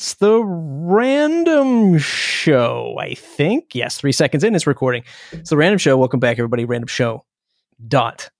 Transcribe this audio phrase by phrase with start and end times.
[0.00, 3.74] It's the random show, I think.
[3.74, 5.02] Yes, three seconds in, it's recording.
[5.30, 5.98] It's the random show.
[5.98, 6.64] Welcome back, everybody.
[6.64, 7.26] Random show
[7.86, 8.30] dot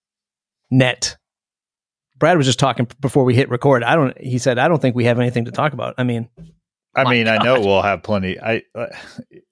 [0.71, 1.19] net.
[2.19, 3.85] Brad was just talking before we hit record.
[3.85, 4.19] I don't.
[4.19, 6.31] He said, "I don't think we have anything to talk about." I mean,
[6.95, 8.41] I mean, I know we'll have plenty.
[8.41, 8.87] I uh,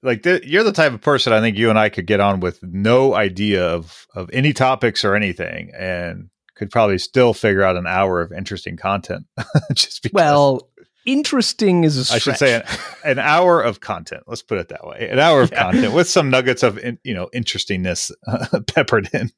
[0.02, 2.40] like th- you're the type of person I think you and I could get on
[2.40, 7.76] with no idea of of any topics or anything, and could probably still figure out
[7.76, 9.26] an hour of interesting content.
[9.74, 10.70] Just because, well,
[11.12, 12.20] interesting is a I stretch.
[12.20, 12.62] I should say an,
[13.12, 14.24] an hour of content.
[14.26, 15.62] Let's put it that way: an hour of Yeah.
[15.62, 19.30] content with some nuggets of in, you know interestingness uh, peppered in.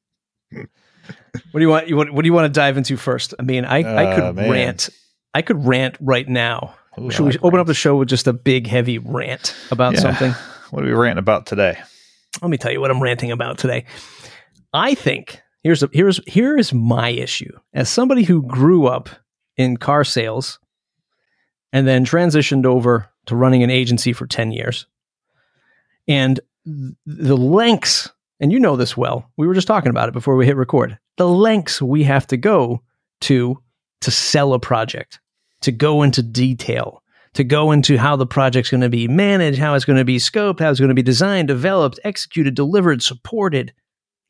[0.53, 0.67] What
[1.55, 1.89] do you want?
[1.89, 2.13] You want?
[2.13, 3.35] What do you want to dive into first?
[3.39, 4.51] I mean, I, I Uh, could man.
[4.51, 4.91] rant.
[5.35, 6.75] I could rant right now.
[6.99, 9.55] Ooh, Should I we like open up the show with just a big, heavy rant
[9.71, 10.01] about Yeah.
[10.01, 10.33] something?
[10.71, 11.79] What are we ranting about today?
[12.43, 13.85] Let me tell you what I'm ranting about today.
[14.73, 19.09] I think here's a, here's here is my issue as somebody who grew up
[19.57, 20.59] in car sales
[21.73, 24.87] and then transitioned over to running an agency for 10 years.
[26.09, 29.31] And th- the lengths, and you know this well.
[29.37, 30.99] We were just talking about it before we hit record.
[31.17, 32.83] The lengths we have to go
[33.23, 33.59] to
[34.01, 35.21] to sell a project,
[35.61, 37.03] to go into detail,
[37.35, 40.17] to go into how the project's going to be managed, how it's going to be
[40.17, 43.73] scoped, how it's going to be designed, developed, executed, delivered, supported,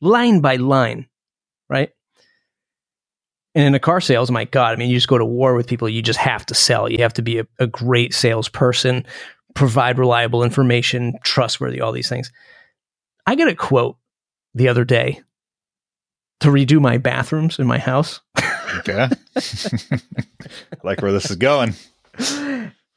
[0.01, 1.07] line by line,
[1.69, 1.91] right?
[3.53, 5.67] And in a car sales, my God, I mean, you just go to war with
[5.67, 5.89] people.
[5.89, 6.89] You just have to sell.
[6.89, 9.05] You have to be a, a great salesperson,
[9.55, 12.31] provide reliable information, trustworthy, all these things.
[13.25, 13.97] I got a quote
[14.53, 15.21] the other day
[16.39, 18.21] to redo my bathrooms in my house.
[18.79, 19.09] Okay,
[20.83, 21.73] like where this is going.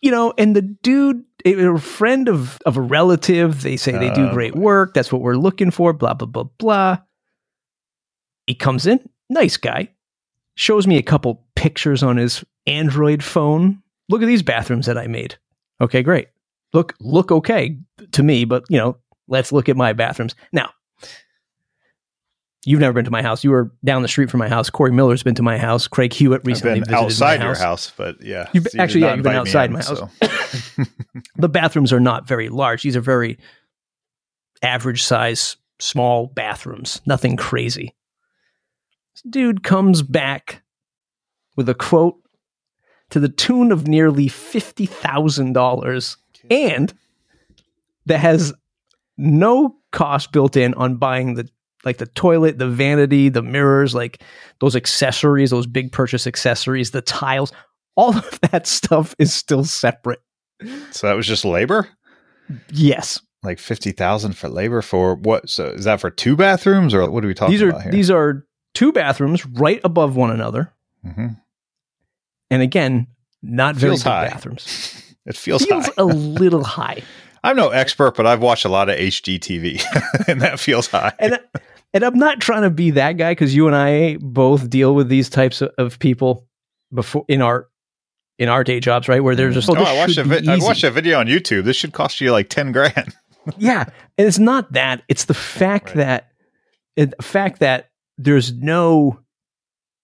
[0.01, 4.29] you know, and the dude, a friend of of a relative, they say they do
[4.29, 4.95] Oh, great work.
[4.95, 5.93] That's what we're looking for.
[5.93, 6.99] Blah blah blah blah.
[8.47, 9.89] He comes in, nice guy,
[10.55, 13.83] shows me a couple pictures on his Android phone.
[14.09, 15.37] Look at these bathrooms that I made.
[15.81, 16.29] Okay, great.
[16.73, 17.79] Look look okay
[18.13, 18.97] to me, but you know,
[19.29, 20.71] let's look at my bathrooms now.
[22.67, 23.45] You've never been to my house.
[23.45, 24.71] You were down the street from my house.
[24.71, 25.87] Corey Miller's been to my house.
[25.87, 27.61] Craig Hewitt I've been visited outside my your house.
[27.63, 29.99] house, but yeah, You've been- So you actually, yeah, you've been outside in, my house.
[29.99, 30.85] so-
[31.37, 32.83] the bathrooms are not very large.
[32.83, 33.39] These are very
[34.63, 37.03] average size, small bathrooms.
[37.05, 37.95] Nothing crazy.
[39.15, 40.63] This dude comes back
[41.57, 42.17] with a quote
[43.11, 46.17] to the tune of nearly fifty thousand dollars,
[46.51, 46.93] and
[48.07, 48.53] that has
[49.17, 51.49] no cost built in on buying the
[51.85, 54.23] like the toilet, the vanity, the mirrors, like
[54.61, 57.53] those accessories, those big purchase accessories, the tiles.
[57.97, 60.21] All of that stuff is still separate.
[60.91, 61.87] So that was just labor,
[62.73, 63.21] Yes.
[63.45, 65.49] like fifty thousand for labor for what?
[65.49, 67.93] So is that for two bathrooms or what are we talking these are about here?
[67.93, 70.73] these are two bathrooms right above one another,
[71.07, 71.37] Mhm.
[72.51, 73.07] and again,
[73.43, 74.29] not very Feels big high.
[74.29, 75.01] bathrooms.
[75.27, 77.03] It feels, Feels a little high,
[77.43, 79.83] I'm no expert, but I've watched a lot of HGTV,
[80.29, 81.15] and that feels high.
[81.19, 81.39] and
[81.95, 85.09] and I'm not trying to be that guy because you and I both deal with
[85.09, 86.47] these types of, of people
[86.93, 87.69] before in our
[88.39, 89.23] in our day jobs, right?
[89.25, 91.65] Where they're just oh, oh, I watched a vi- I watched a video on YouTube.
[91.65, 93.15] This should cost you like ten grand.
[93.57, 93.85] yeah,
[94.19, 95.97] and it's not that; it's the fact Right.
[95.97, 96.33] that
[96.97, 97.89] it, the fact that
[98.19, 99.19] there's no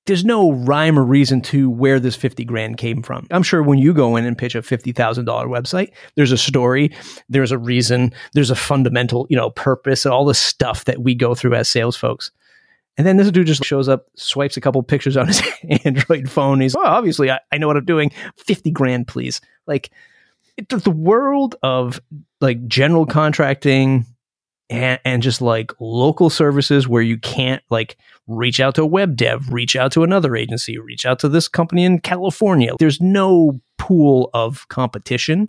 [0.07, 3.27] there's no rhyme or reason to where this 50 grand came from.
[3.31, 6.91] I'm sure when you go in and pitch a $50,000 website, there's a story,
[7.29, 11.15] there's a reason, there's a fundamental, you know, purpose and all the stuff that we
[11.15, 12.33] go through as sales folks.
[12.97, 15.43] And then this dude just shows up, swipes a couple pictures on his
[15.85, 16.61] Android phone.
[16.61, 18.11] He's, oh, obviously, I, I know what I'm doing.
[18.37, 19.41] 50 grand, please.
[19.67, 19.91] Like,
[20.57, 22.01] it, the world of
[22.41, 24.07] like general contracting
[24.71, 29.17] and, and just like local services where you can't like reach out to a web
[29.17, 32.73] dev, reach out to another agency, reach out to this company in California.
[32.79, 35.49] There's no pool of competition.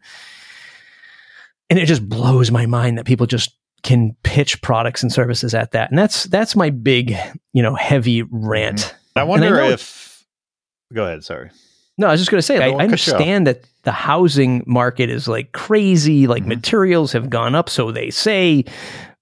[1.69, 5.71] And it just blows my mind that people just can pitch products and services at
[5.71, 5.89] that.
[5.89, 7.15] And that's that's my big,
[7.53, 8.93] you know, heavy rant.
[9.15, 10.25] I wonder know- if.
[10.93, 11.23] Go ahead.
[11.23, 11.49] Sorry.
[11.97, 12.81] No, I was just going to say, I, I cut you off.
[12.81, 16.47] understand that the housing market is like crazy, like Mhm.
[16.47, 18.65] materials have gone up, so they say.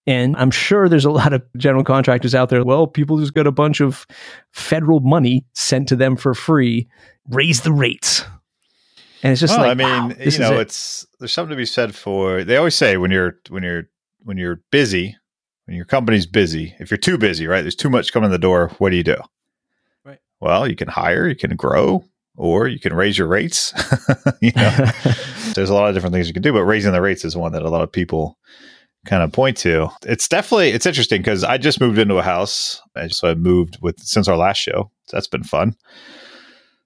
[0.10, 2.64] And I'm sure there's a lot of general contractors out there.
[2.64, 4.08] Well, people just got a bunch of
[4.52, 6.90] federal money sent to them for free.
[7.30, 8.26] Raise the rates.
[9.22, 10.62] And it's just well, like, I mean, wow, you know, it.
[10.62, 12.44] it's there's something to be said for.
[12.44, 13.84] They always say when you're when you're
[14.24, 15.16] when you're busy,
[15.66, 17.62] when your company's busy, if you're too busy, right?
[17.62, 18.70] There's too much coming in the door.
[18.80, 19.18] What do you do?
[20.04, 20.20] Right.
[20.40, 22.04] Well, you can hire, you can grow,
[22.36, 23.74] or you can raise your rates.
[24.42, 24.72] you know,
[25.54, 27.52] there's a lot of different things you can do, but raising the rates is one
[27.52, 28.40] that a lot of people
[29.06, 29.90] kind of point to.
[30.06, 33.78] It's definitely it's interesting because I just moved into a house, and so I moved
[33.82, 34.92] with since our last show.
[35.06, 35.76] So that's been fun.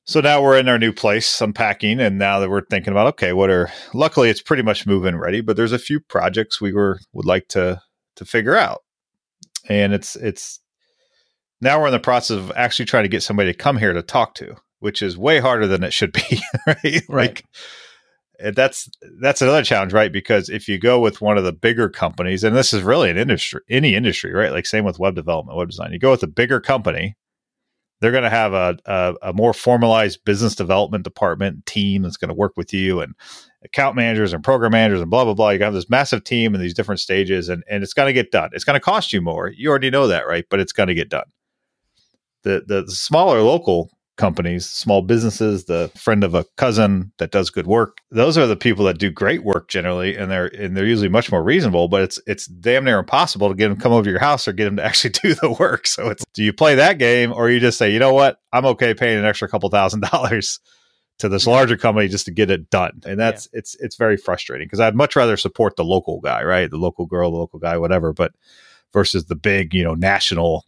[0.05, 3.33] So now we're in our new place, unpacking, and now that we're thinking about okay,
[3.33, 6.99] what are luckily it's pretty much move-in ready, but there's a few projects we were
[7.13, 7.81] would like to
[8.17, 8.81] to figure out.
[9.69, 10.59] And it's it's
[11.61, 14.01] now we're in the process of actually trying to get somebody to come here to
[14.01, 16.77] talk to, which is way harder than it should be, right?
[16.83, 17.09] Right.
[17.09, 17.45] Like,
[18.43, 18.89] Eh, that's
[19.21, 20.11] that's another challenge, right?
[20.11, 23.17] Because if you go with one of the bigger companies, and this is really an
[23.17, 24.51] industry, any industry, right?
[24.51, 25.93] Like same with web development, web design.
[25.93, 27.15] You go with a bigger company,
[28.01, 32.29] they're going to have a, a, a more formalized business development department team that's going
[32.29, 33.15] to work with you, and
[33.63, 35.51] account managers and program managers and blah blah blah.
[35.51, 38.31] You have this massive team in these different stages, and and it's going to get
[38.31, 38.49] done.
[38.53, 39.49] It's going to cost you more.
[39.49, 40.45] You already know that, right?
[40.49, 41.25] But it's going to get done
[42.43, 47.65] the, the smaller local companies, small businesses, the friend of a cousin that does good
[47.65, 47.97] work.
[48.11, 51.31] Those are the people that do great work generally, and they're and they're usually much
[51.31, 51.87] more reasonable.
[51.87, 54.47] But it's it's damn near impossible to get them to come over to your house
[54.47, 55.87] or get them to actually do the work.
[55.87, 58.65] So it's do you play that game or you just say, you know what, I'm
[58.67, 60.59] okay paying an extra couple thousand dollars
[61.19, 63.59] to this larger company just to get it done, and that's yeah.
[63.59, 67.05] it's it's very frustrating because I'd much rather support the local guy, right, the local
[67.05, 68.33] girl, the local guy, whatever, but
[68.93, 70.65] versus the big you know national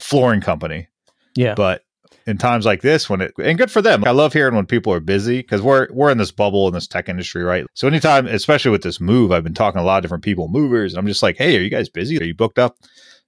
[0.00, 0.88] flooring company.
[1.36, 1.54] Yeah.
[1.54, 1.83] But
[2.26, 4.04] in times like this when it and good for them.
[4.04, 6.86] I love hearing when people are busy because we're we're in this bubble in this
[6.86, 7.66] tech industry, right?
[7.74, 10.48] So anytime, especially with this move, I've been talking to a lot of different people,
[10.48, 12.18] movers, and I'm just like, hey, are you guys busy?
[12.20, 12.76] Are you booked up?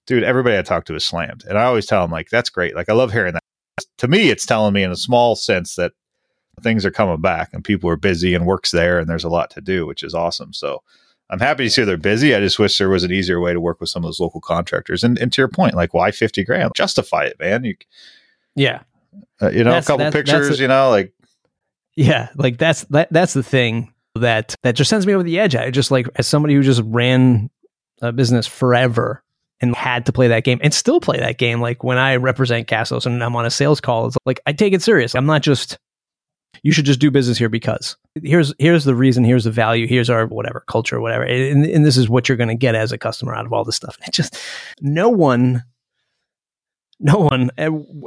[0.07, 1.45] Dude, everybody I talk to is slammed.
[1.49, 2.77] And I always tell them, like, that's great.
[2.77, 3.43] Like I love hearing that.
[3.99, 5.93] To me, it's telling me in a small sense that
[6.63, 9.51] things are coming back and people are busy and work's there and there's a lot
[9.51, 10.53] to do, which is awesome.
[10.55, 10.83] So
[11.29, 12.35] I'm happy to see they're busy.
[12.35, 14.41] I just wish there was an easier way to work with some of those local
[14.41, 15.03] contractors.
[15.05, 16.71] And, and to your point, like why 50 grand?
[16.75, 17.65] Justify it, man.
[17.65, 17.75] You,
[18.57, 18.83] yeah.
[19.41, 21.13] Uh, you know, that's, a couple pictures, a, you know, like.
[21.95, 22.31] Yeah.
[22.35, 25.55] Like that's, that, that's the thing that, that just sends me over the edge.
[25.55, 27.51] I just like, as somebody who just ran
[28.03, 29.23] a business forever
[29.61, 31.61] and had to play that game and still play that game.
[31.61, 34.73] Like when I represent Castos and I'm on a sales call, it's like I take
[34.73, 35.15] it serious.
[35.15, 35.79] I'm not just
[36.63, 40.09] you should just do business here because here's here's the reason here's the value here's
[40.09, 42.99] our whatever culture whatever and, and this is what you're going to get as a
[42.99, 44.39] customer out of all this stuff and it just
[44.81, 45.63] no one
[46.99, 47.51] no one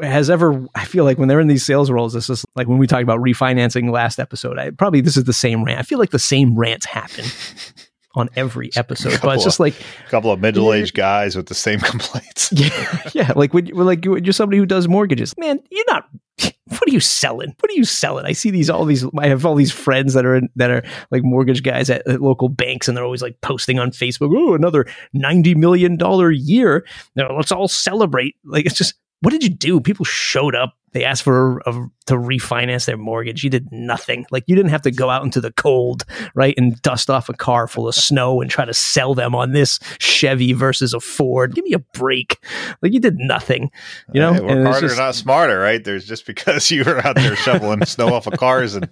[0.01, 2.77] has ever i feel like when they're in these sales roles this is like when
[2.77, 6.00] we talked about refinancing last episode i probably this is the same rant i feel
[6.00, 7.25] like the same rants happen
[8.15, 9.19] on every episode.
[9.21, 9.73] But it's just like
[10.06, 12.51] a couple of middle aged guys with the same complaints.
[12.56, 13.33] yeah, yeah.
[13.35, 15.59] Like when you're like you're somebody who does mortgages, man.
[15.69, 16.09] You're not.
[16.69, 17.56] What are you selling?
[17.59, 18.25] What are you selling?
[18.25, 19.03] I see these all these.
[19.17, 22.21] I have all these friends that are in, that are like mortgage guys at, at,
[22.21, 24.31] local banks, and they're always like posting on Facebook.
[24.38, 26.85] Oh, another ninety million dollar year.
[27.15, 28.35] Now let's all celebrate.
[28.45, 29.81] Like it's just what did you do?
[29.81, 30.75] People showed up.
[30.91, 31.71] They asked for a,
[32.07, 33.44] to refinance their mortgage.
[33.44, 34.25] You did nothing.
[34.31, 36.03] Like you didn't have to go out into the cold,
[36.36, 39.51] right, and dust off a car full of snow and try to sell them on
[39.51, 41.56] this Chevy versus a Ford.
[41.56, 42.44] Give me a break.
[42.81, 43.71] Like you did nothing.
[44.13, 45.83] You know, hey, work harder, just, not smarter, right?
[45.83, 48.89] There's just because you were out there shoveling snow off of cars and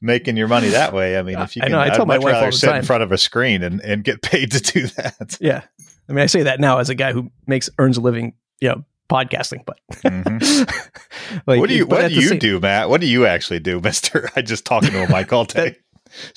[0.00, 1.18] making your money that way.
[1.18, 2.78] I mean, if you can, I know, I tell my wife all the sit time.
[2.78, 5.36] in front of a screen and, and get paid to do that.
[5.40, 5.62] Yeah.
[6.08, 8.68] I mean, I say that now as a guy who makes earns a living, you
[8.68, 11.38] know, podcasting, but mm-hmm.
[11.46, 12.88] like, what do you what do you same, do, Matt?
[12.88, 14.30] What do you actually do, Mister?
[14.36, 15.76] I just talking to a mic all day,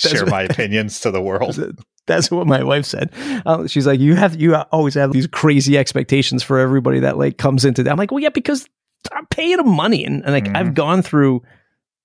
[0.02, 1.60] that, share my opinions to the world.
[2.08, 3.12] That's what my wife said.
[3.46, 7.38] Um, she's like, you have you always have these crazy expectations for everybody that like
[7.38, 7.92] comes into that.
[7.92, 8.68] I'm like, well, yeah, because
[9.12, 10.56] I'm paying them money, and, and like mm-hmm.
[10.56, 11.44] I've gone through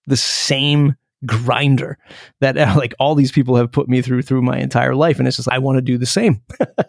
[0.07, 0.97] the same
[1.27, 1.99] grinder
[2.41, 5.27] that uh, like all these people have put me through through my entire life and
[5.27, 6.43] it's just i want to do the same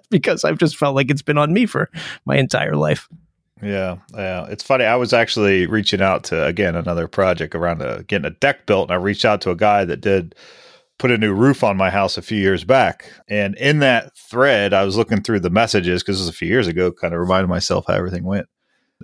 [0.10, 1.90] because i've just felt like it's been on me for
[2.26, 3.08] my entire life
[3.62, 4.46] yeah, yeah.
[4.48, 4.86] It's funny.
[4.86, 8.90] I was actually reaching out to again another project around a, getting a deck built,
[8.90, 10.36] and I reached out to a guy that did
[10.98, 13.12] put a new roof on my house a few years back.
[13.28, 16.48] And in that thread, I was looking through the messages because it was a few
[16.48, 16.92] years ago.
[16.92, 18.48] Kind of reminded myself how everything went.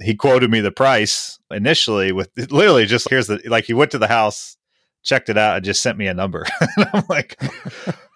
[0.02, 3.98] He quoted me the price initially with literally just here's the like he went to
[3.98, 4.58] the house
[5.04, 6.46] checked it out and just sent me a number.
[6.94, 7.42] I'm like,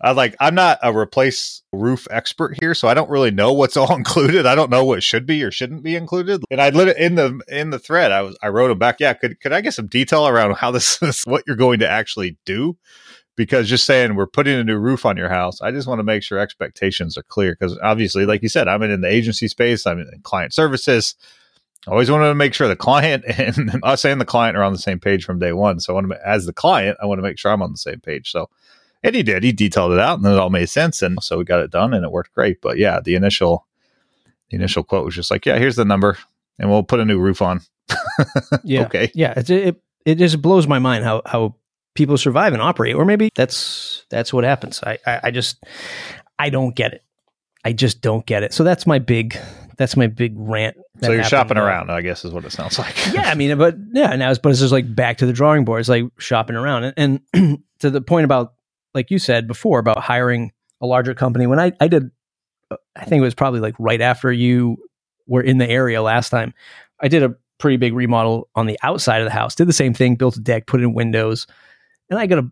[0.06, 3.76] I'm like, I'm not a replace roof expert here, so I don't really know what's
[3.78, 4.46] all included.
[4.46, 6.44] I don't know what should be or shouldn't be included.
[6.52, 8.12] And I lit it in the in the thread.
[8.12, 8.98] I was I wrote him back.
[9.00, 11.90] Yeah, could could I get some detail around how this is what you're going to
[11.90, 12.78] actually do?
[13.36, 16.04] Because just saying we're putting a new roof on your house, I just want to
[16.04, 17.58] make sure expectations are clear.
[17.60, 19.86] Because obviously, like you said, I'm in the agency space.
[19.86, 21.16] I'm in client services
[21.88, 24.80] always wanted to make sure the client and us and the client are on the
[24.80, 25.80] same page from day one.
[25.80, 27.78] So I want to, as the client, I want to make sure I'm on the
[27.78, 28.32] same page.
[28.32, 28.50] So,
[29.06, 29.44] and he did.
[29.44, 31.94] He detailed it out, and it all made sense, and so we got it done,
[31.94, 32.62] and it worked great.
[32.62, 33.66] But yeah, the initial,
[34.50, 36.18] the initial quote was just like, "Yeah, here's the number,
[36.60, 37.62] and we'll put a new roof on."
[38.64, 39.34] yeah, okay, yeah.
[39.38, 41.56] It, it it just blows my mind how how
[41.94, 44.82] people survive and operate, or maybe that's that's what happens.
[44.84, 45.64] I, I, I just
[46.40, 47.04] I don't get it.
[47.64, 48.54] I just don't get it.
[48.54, 49.38] So that's my big
[49.78, 50.78] that's my big rant.
[51.02, 52.96] So you're shopping uh, around, I guess, is what it sounds like.
[53.14, 55.66] yeah, I mean, but yeah, now it's but it's just like back to the drawing
[55.66, 55.80] board.
[55.80, 58.54] It's like shopping around, and, and to the point about
[58.96, 61.46] like you said before about hiring a larger company.
[61.46, 62.10] When I I did,
[62.96, 64.78] I think it was probably like right after you
[65.28, 66.54] were in the area last time.
[67.00, 69.54] I did a pretty big remodel on the outside of the house.
[69.54, 71.46] Did the same thing, built a deck, put in windows,
[72.10, 72.50] and I got a.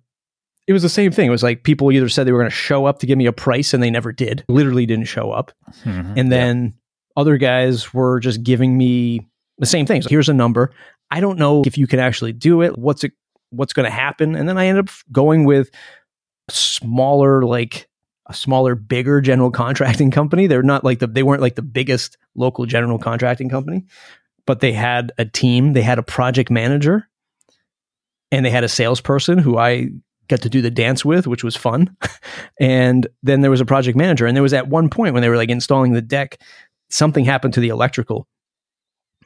[0.65, 1.27] It was the same thing.
[1.27, 3.25] It was like people either said they were going to show up to give me
[3.25, 4.45] a price, and they never did.
[4.47, 5.51] Literally didn't show up,
[5.83, 6.13] mm-hmm.
[6.17, 6.63] and then.
[6.65, 6.71] Yeah
[7.15, 10.07] other guys were just giving me the same things.
[10.07, 10.71] Here's a number.
[11.11, 12.77] I don't know if you can actually do it.
[12.77, 13.13] What's it?
[13.51, 14.35] What's going to happen?
[14.35, 15.69] And then I ended up going with
[16.49, 17.87] smaller, like
[18.27, 20.47] a smaller, bigger general contracting company.
[20.47, 23.85] They're not like the they weren't like the biggest local general contracting company,
[24.45, 25.73] but they had a team.
[25.73, 27.07] They had a project manager,
[28.31, 29.89] and they had a salesperson who I
[30.27, 31.95] got to do the dance with, which was fun.
[32.59, 35.29] and then there was a project manager, and there was at one point when they
[35.29, 36.39] were like installing the deck,
[36.89, 38.27] something happened to the electrical.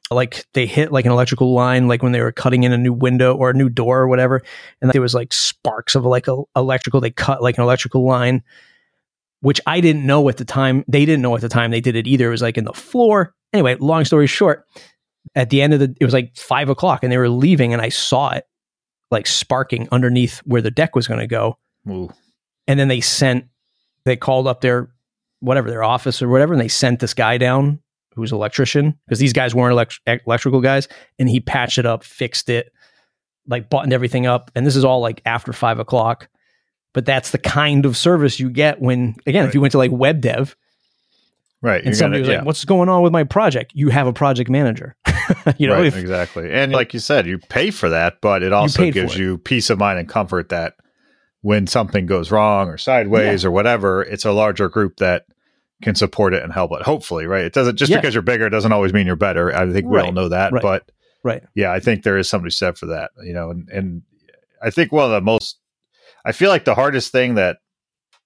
[0.10, 2.94] Like they hit like an electrical line, like when they were cutting in a new
[2.94, 4.42] window or a new door or whatever,
[4.82, 7.02] and there was like sparks of like a electrical.
[7.02, 8.42] They cut like an electrical line,
[9.42, 10.86] which I didn't know at the time.
[10.88, 12.28] They didn't know at the time they did it either.
[12.28, 13.34] It was like in the floor.
[13.52, 14.66] Anyway, long story short,
[15.36, 17.82] at the end of the, it was like five o'clock, and they were leaving, and
[17.82, 18.46] I saw it
[19.12, 21.58] like sparking underneath where the deck was going to go.
[21.90, 22.10] Ooh.
[22.68, 23.46] And then they sent,
[24.06, 24.90] they called up their
[25.40, 27.80] whatever their office or whatever, and they sent this guy down
[28.18, 30.88] who was an electrician because these guys weren't elect- electrical guys,
[31.20, 32.74] and he patched it up, fixed it,
[33.48, 36.30] like buttoned everything up, and this is all like after five o'clock.
[36.96, 39.50] But that's the kind of service you get when, again, right.
[39.50, 40.58] if you went to like web dev,
[41.62, 41.86] right?
[41.86, 42.38] And somebody gonna, was yeah.
[42.38, 44.96] like, "What's going on with my project?" You have a project manager.
[45.60, 46.52] you know, right, if, exactly.
[46.52, 49.78] And like you said, you pay for that, but it also gives you peace of
[49.78, 50.74] mind and comfort that
[51.42, 53.48] when something goes wrong or sideways yeah.
[53.48, 55.26] or whatever, it's a larger group that
[55.82, 56.82] can support it and help it.
[56.82, 57.46] Hopefully, right?
[57.46, 57.98] It doesn't just yeah.
[57.98, 59.56] because you're bigger doesn't always mean you're better.
[59.56, 60.06] I think we right.
[60.06, 60.62] all know that, right.
[60.62, 60.92] but
[61.24, 63.12] right, yeah, I think there is somebody said for that.
[63.24, 64.02] You know, and and
[64.62, 65.60] I think one of the most,
[66.26, 67.58] I feel like the hardest thing that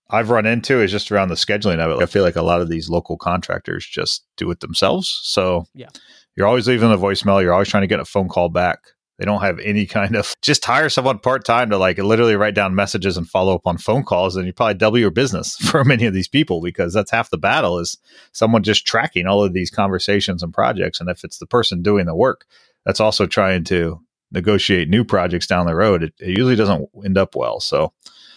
[0.09, 2.03] I've run into is just around the scheduling of it.
[2.03, 5.19] I feel like a lot of these local contractors just do it themselves.
[5.23, 5.89] So yeah,
[6.35, 7.41] you're always leaving a voicemail.
[7.41, 8.79] You're always trying to get a phone call back.
[9.21, 12.55] They don't have any kind of just hire someone part time to like literally write
[12.55, 15.85] down messages and follow up on phone calls, and you probably double your business for
[15.85, 17.99] many of these people because that's half the battle is
[18.31, 20.99] someone just tracking all of these conversations and projects.
[20.99, 22.47] And if it's the person doing the work
[22.83, 24.01] that's also trying to
[24.31, 27.59] negotiate new projects down the road, it, it usually doesn't end up well.
[27.59, 27.93] So,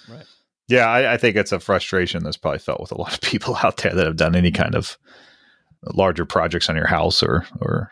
[0.07, 0.27] right.
[0.69, 3.57] yeah, I, I think it's a frustration that's probably felt with a lot of people
[3.57, 4.99] out there that have done any kind of
[5.95, 7.91] larger projects on your house or or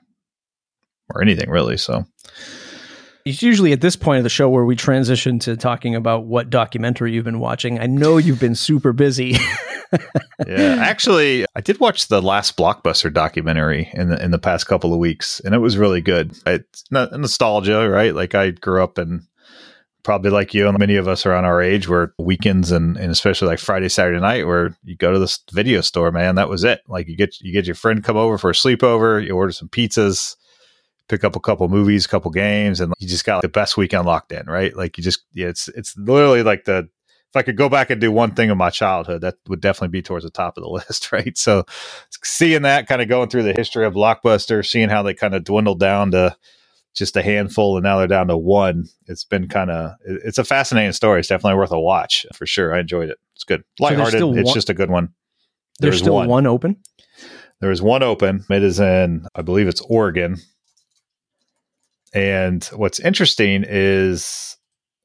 [1.09, 1.79] or anything really.
[1.79, 2.05] So
[3.25, 6.51] it's usually at this point of the show where we transition to talking about what
[6.51, 7.79] documentary you've been watching.
[7.79, 9.37] I know you've been super busy.
[10.47, 14.93] yeah, actually, I did watch the last blockbuster documentary in the in the past couple
[14.93, 16.37] of weeks, and it was really good.
[16.47, 18.15] It's not nostalgia, right?
[18.15, 19.23] Like I grew up and
[20.03, 23.49] probably like you and many of us around our age where weekends and, and especially
[23.49, 26.81] like Friday, Saturday night where you go to this video store, man, that was it.
[26.89, 29.69] Like you get you get your friend come over for a sleepover, you order some
[29.69, 30.37] pizzas,
[31.09, 33.77] pick up a couple movies, a couple games, and you just got like, the best
[33.77, 34.77] weekend locked in, right?
[34.77, 36.89] Like you just, yeah, it's it's literally like the
[37.33, 39.89] if I could go back and do one thing in my childhood, that would definitely
[39.89, 41.37] be towards the top of the list, right?
[41.37, 41.65] So
[42.23, 45.45] seeing that, kind of going through the history of Blockbuster, seeing how they kind of
[45.45, 46.37] dwindled down to
[46.95, 48.87] just a handful and now they're down to one.
[49.07, 51.21] It's been kind of it's a fascinating story.
[51.21, 52.75] It's definitely worth a watch for sure.
[52.75, 53.19] I enjoyed it.
[53.35, 53.65] It's good.
[53.81, 54.21] Lighthearted.
[54.21, 55.15] So it's just a good one.
[55.81, 56.29] There's, there's still one.
[56.29, 56.77] one open?
[57.61, 58.45] There is one open.
[58.51, 60.37] It is in, I believe it's Oregon.
[62.15, 64.57] And what's interesting is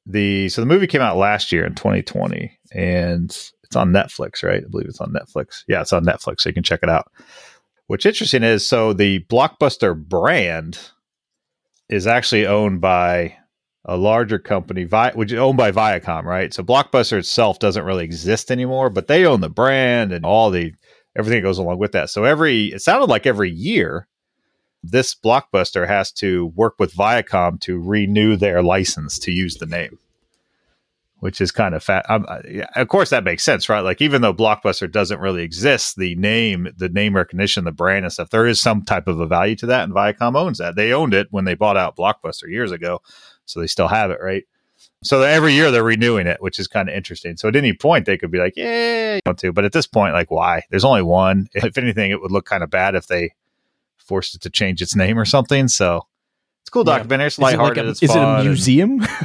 [0.06, 3.30] the so the movie came out last year in 2020 and
[3.62, 4.62] it's on Netflix, right?
[4.64, 5.64] I believe it's on Netflix.
[5.68, 7.10] Yeah, it's on Netflix, so you can check it out.
[7.86, 10.78] What's interesting is so the Blockbuster brand
[11.88, 13.36] is actually owned by
[13.84, 14.84] a larger company,
[15.14, 16.52] which is owned by Viacom, right?
[16.52, 20.74] So Blockbuster itself doesn't really exist anymore, but they own the brand and all the
[21.16, 22.10] everything that goes along with that.
[22.10, 24.06] So every it sounded like every year
[24.82, 29.98] this blockbuster has to work with Viacom to renew their license to use the name,
[31.18, 32.06] which is kind of fat.
[32.08, 33.80] Of course, that makes sense, right?
[33.80, 38.12] Like even though Blockbuster doesn't really exist, the name, the name recognition, the brand and
[38.12, 40.76] stuff, there is some type of a value to that, and Viacom owns that.
[40.76, 43.02] They owned it when they bought out Blockbuster years ago,
[43.44, 44.44] so they still have it, right?
[45.02, 47.36] So every year they're renewing it, which is kind of interesting.
[47.36, 50.14] So at any point they could be like, "Yeah, want to," but at this point,
[50.14, 50.62] like, why?
[50.70, 51.48] There's only one.
[51.54, 53.32] If anything, it would look kind of bad if they
[54.08, 55.68] forced it to change its name or something.
[55.68, 56.02] So
[56.62, 57.24] it's cool documentary.
[57.24, 57.26] Yeah.
[57.26, 57.84] It's lighthearted.
[57.84, 59.06] It like a, is it a museum?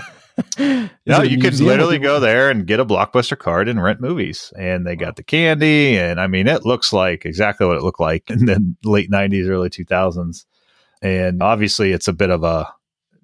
[1.05, 4.51] no, you can literally go there and get a blockbuster card and rent movies.
[4.57, 5.97] And they got the candy.
[5.97, 9.47] And I mean, it looks like exactly what it looked like in the late 90s,
[9.47, 10.45] early 2000s.
[11.01, 12.73] And obviously, it's a bit of a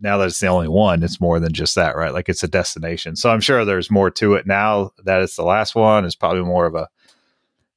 [0.01, 2.13] now that it's the only one, it's more than just that, right?
[2.13, 3.16] Like it's a destination.
[3.16, 6.06] So I'm sure there's more to it now that it's the last one.
[6.06, 6.88] It's probably more of a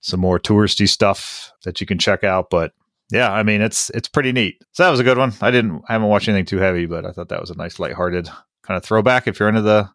[0.01, 2.51] some more touristy stuff that you can check out.
[2.51, 2.73] But
[3.12, 4.62] yeah, I mean it's it's pretty neat.
[4.73, 5.35] So that was a good one.
[5.40, 7.78] I didn't I haven't watched anything too heavy, but I thought that was a nice
[7.78, 8.28] lighthearted
[8.62, 9.28] kind of throwback.
[9.28, 9.90] If you're into the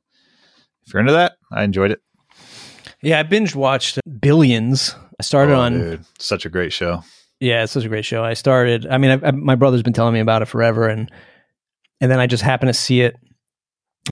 [0.86, 2.01] if you're into that, I enjoyed it.
[3.01, 4.95] Yeah, I binge watched Billions.
[5.19, 7.03] I started oh, on dude, such a great show.
[7.39, 8.24] Yeah, it's such a great show.
[8.24, 8.88] I started.
[8.88, 11.12] I mean, I, I, my brother's been telling me about it forever, and
[12.00, 13.15] and then I just happened to see it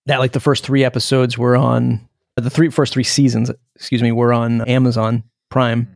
[0.08, 4.12] that like the first three episodes were on the three first three seasons, excuse me,
[4.12, 5.96] were on Amazon Prime.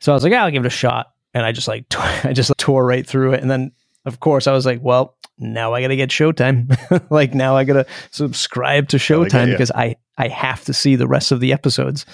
[0.00, 1.98] So I was like, yeah, I'll give it a shot, and I just like t-
[2.24, 3.72] I just tore right through it, and then
[4.04, 7.06] of course I was like, well, now I got to get Showtime.
[7.10, 11.08] like now I got to subscribe to Showtime because I I have to see the
[11.08, 12.04] rest of the episodes,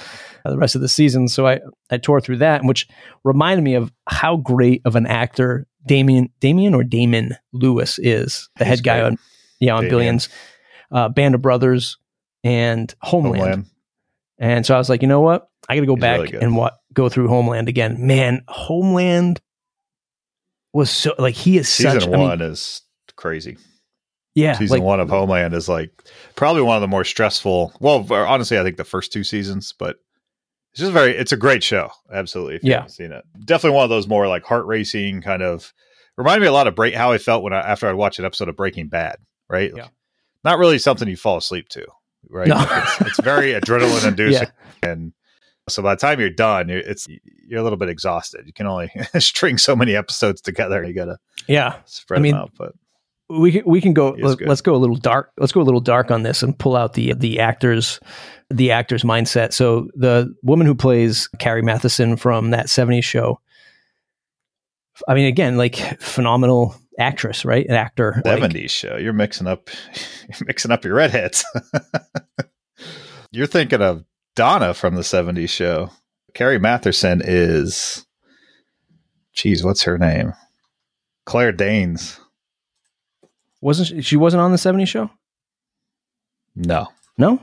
[0.44, 1.28] uh, the rest of the season.
[1.28, 2.88] So I I tore through that, which
[3.24, 8.64] reminded me of how great of an actor Damian Damian or Damon Lewis is the
[8.64, 9.06] He's head guy great.
[9.06, 9.18] on
[9.60, 9.90] yeah on Damian.
[9.90, 10.28] Billions,
[10.92, 11.98] uh, Band of Brothers,
[12.44, 13.40] and Homeland.
[13.40, 13.66] Homeland.
[14.38, 15.48] And so I was like, you know what?
[15.68, 18.04] I got to go He's back really and what go through Homeland again.
[18.04, 19.40] Man, Homeland
[20.72, 22.08] was so like he is season such.
[22.08, 22.82] one I mean, is
[23.14, 23.58] crazy.
[24.34, 25.90] Yeah, season like, one of Homeland is like
[26.34, 27.72] probably one of the more stressful.
[27.80, 29.96] Well, honestly, I think the first two seasons, but
[30.72, 31.16] it's just very.
[31.16, 31.90] It's a great show.
[32.12, 32.86] Absolutely, if yeah.
[32.86, 35.72] seen it, definitely one of those more like heart racing kind of.
[36.18, 38.24] Reminded me a lot of break how I felt when I after I watched an
[38.24, 39.16] episode of Breaking Bad.
[39.48, 39.88] Right, yeah.
[40.44, 41.86] not really something you fall asleep to.
[42.28, 42.56] Right, no.
[42.58, 44.48] it's, it's, very adrenaline inducing,
[44.82, 44.90] yeah.
[44.90, 45.12] and
[45.68, 47.06] so by the time you're done, you're, it's
[47.46, 48.46] you're a little bit exhausted.
[48.46, 50.84] You can only string so many episodes together.
[50.84, 51.18] You gotta
[51.48, 52.72] yeah spread I mean, them out, but
[53.28, 55.80] we can we can go let, us go a little dark let's go a little
[55.80, 57.98] dark on this and pull out the the actors
[58.50, 59.52] the actor's mindset.
[59.52, 63.40] So the woman who plays Carrie Mathison from that 70s show,
[65.08, 67.66] I mean, again, like phenomenal actress, right?
[67.66, 68.22] An actor.
[68.24, 68.96] 70s like, show.
[68.96, 69.68] You're mixing up,
[70.28, 71.44] you're mixing up your redheads.
[73.32, 74.04] you're thinking of
[74.36, 75.90] Donna from the 70s show.
[76.34, 78.06] Carrie Mathison is,
[79.34, 80.34] geez, what's her name?
[81.24, 82.20] Claire Danes.
[83.60, 85.10] Wasn't she, she wasn't on the 70s show?
[86.54, 86.88] No.
[87.18, 87.40] No?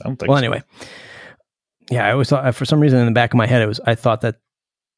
[0.00, 0.28] I don't think.
[0.28, 0.44] Well, so.
[0.44, 0.62] anyway,
[1.90, 3.80] yeah, I always thought for some reason in the back of my head it was
[3.84, 4.36] I thought that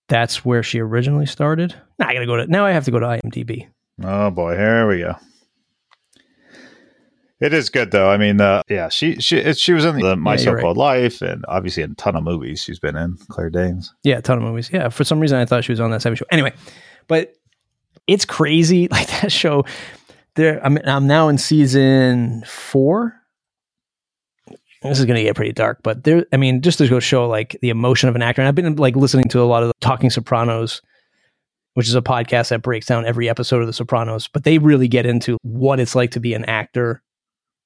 [0.09, 1.75] that's where she originally started.
[1.99, 3.69] Now I gotta go to now I have to go to IMDb.
[4.03, 5.15] Oh boy, here we go.
[7.45, 8.09] It is good though.
[8.09, 11.03] I mean, uh, yeah, she she she was in the My yeah, So Called right.
[11.03, 13.17] Life and obviously in a ton of movies she's been in.
[13.29, 13.93] Claire Danes.
[14.03, 14.71] Yeah, a ton of movies.
[14.73, 16.25] Yeah, for some reason I thought she was on that same show.
[16.31, 16.55] Anyway,
[17.07, 17.35] but
[18.07, 18.89] it's crazy.
[18.95, 19.65] Like that show.
[20.37, 23.15] There, I'm I'm now in season four
[24.89, 27.27] this is going to get pretty dark, but there, I mean, just to go show
[27.27, 28.43] like the emotion of an actor.
[28.43, 30.83] And I've been like listening to a lot of the Talking Sopranos,
[31.73, 34.89] which is a podcast that breaks down every episode of The Sopranos, but they really
[34.89, 37.03] get into what it's like to be an actor.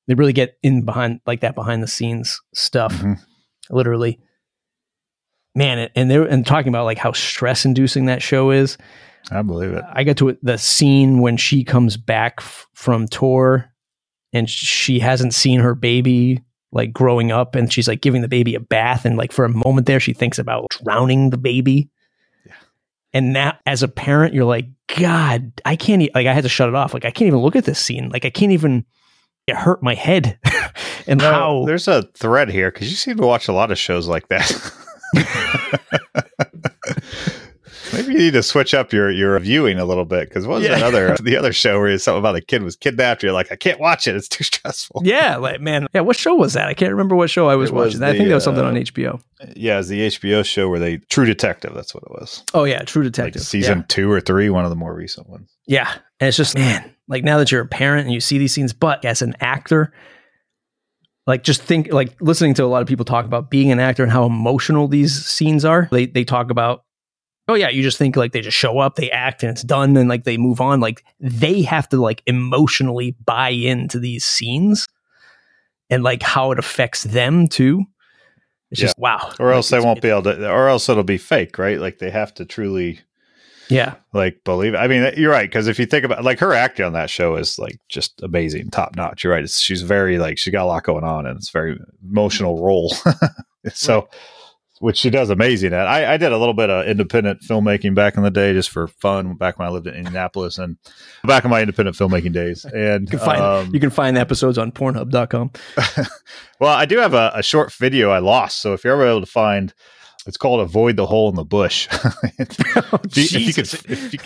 [0.08, 3.12] They really get in behind like that behind the scenes stuff, mm-hmm.
[3.70, 4.18] literally.
[5.54, 8.76] Man, and they're and talking about like how stress inducing that show is.
[9.30, 9.84] I believe it.
[9.92, 13.70] I got to the scene when she comes back f- from tour
[14.32, 16.42] and she hasn't seen her baby
[16.72, 19.48] like growing up and she's like giving the baby a bath and like for a
[19.48, 21.88] moment there she thinks about drowning the baby
[22.44, 22.52] yeah.
[23.12, 24.66] and now as a parent you're like
[24.98, 27.38] god i can't e-, like i had to shut it off like i can't even
[27.38, 28.84] look at this scene like i can't even
[29.48, 30.38] it hurt my head
[31.06, 33.78] and no, how there's a thread here because you seem to watch a lot of
[33.78, 34.50] shows like that
[37.92, 40.68] Maybe you need to switch up your your viewing a little bit because what was
[40.68, 40.78] yeah.
[40.78, 43.22] that other the other show where something about a kid was kidnapped?
[43.22, 45.02] You're like, I can't watch it; it's too stressful.
[45.04, 46.00] Yeah, like man, yeah.
[46.00, 46.68] What show was that?
[46.68, 48.00] I can't remember what show I was, was watching.
[48.00, 49.20] The, I think that was something uh, on HBO.
[49.54, 51.74] Yeah, it's the HBO show where they True Detective.
[51.74, 52.44] That's what it was.
[52.54, 53.84] Oh yeah, True Detective, like season yeah.
[53.88, 55.50] two or three, one of the more recent ones.
[55.66, 58.52] Yeah, and it's just man, like now that you're a parent and you see these
[58.52, 59.92] scenes, but as an actor,
[61.26, 64.02] like just think like listening to a lot of people talk about being an actor
[64.02, 66.84] and how emotional these scenes are they they talk about
[67.48, 69.96] oh yeah, you just think like they just show up, they act, and it's done,
[69.96, 70.80] and like they move on.
[70.80, 74.86] Like they have to like emotionally buy into these scenes
[75.90, 77.84] and like how it affects them too.
[78.70, 78.86] It's yeah.
[78.86, 79.32] just wow.
[79.40, 81.80] Or else like, they won't be able to, or else it'll be fake, right?
[81.80, 83.00] Like they have to truly,
[83.68, 84.74] yeah, like believe.
[84.74, 84.78] It.
[84.78, 87.37] I mean, you're right because if you think about like her acting on that show
[87.37, 89.24] is like just amazing, top notch.
[89.24, 89.44] You're right.
[89.44, 92.94] It's, she's very like she got a lot going on, and it's very emotional role.
[93.72, 94.00] so.
[94.00, 94.18] Right
[94.81, 95.87] which she does amazing at.
[95.87, 98.87] I, I did a little bit of independent filmmaking back in the day, just for
[98.87, 100.76] fun, back when I lived in Indianapolis and
[101.24, 102.64] back in my independent filmmaking days.
[102.64, 105.50] And You can find um, you can find the episodes on Pornhub.com.
[106.61, 109.20] well, I do have a, a short video I lost, so if you're ever able
[109.20, 109.74] to find,
[110.26, 112.00] it's called "Avoid the Hole in the Bush." oh,
[112.35, 114.18] If you- if you could, if you,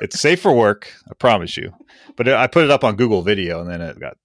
[0.00, 1.72] it's safe for work, I promise you.
[2.16, 4.16] But I put it up on Google Video, and then it got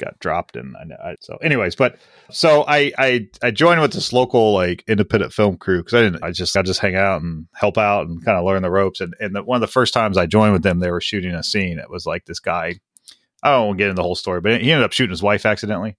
[0.00, 0.56] got dropped.
[0.56, 1.98] And I, I, so, anyways, but
[2.30, 6.24] so I I I joined with this local like independent film crew because I didn't.
[6.24, 9.00] I just I just hang out and help out and kind of learn the ropes.
[9.00, 11.34] And and the, one of the first times I joined with them, they were shooting
[11.34, 11.78] a scene.
[11.78, 12.74] It was like this guy.
[13.42, 15.22] I don't want to get into the whole story, but he ended up shooting his
[15.22, 15.96] wife accidentally.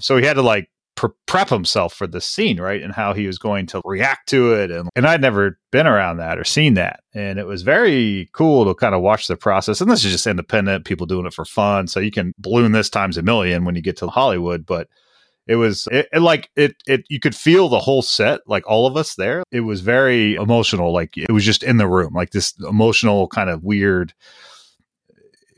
[0.00, 2.82] So he had to like pre- prep himself for the scene, right?
[2.82, 4.72] And how he was going to react to it.
[4.72, 7.00] And, and I'd never been around that or seen that.
[7.14, 9.80] And it was very cool to kind of watch the process.
[9.80, 11.86] And this is just independent, people doing it for fun.
[11.86, 14.66] So you can balloon this times a million when you get to Hollywood.
[14.66, 14.88] But
[15.46, 18.86] it was it, it like it it you could feel the whole set like all
[18.86, 22.32] of us there it was very emotional like it was just in the room like
[22.32, 24.12] this emotional kind of weird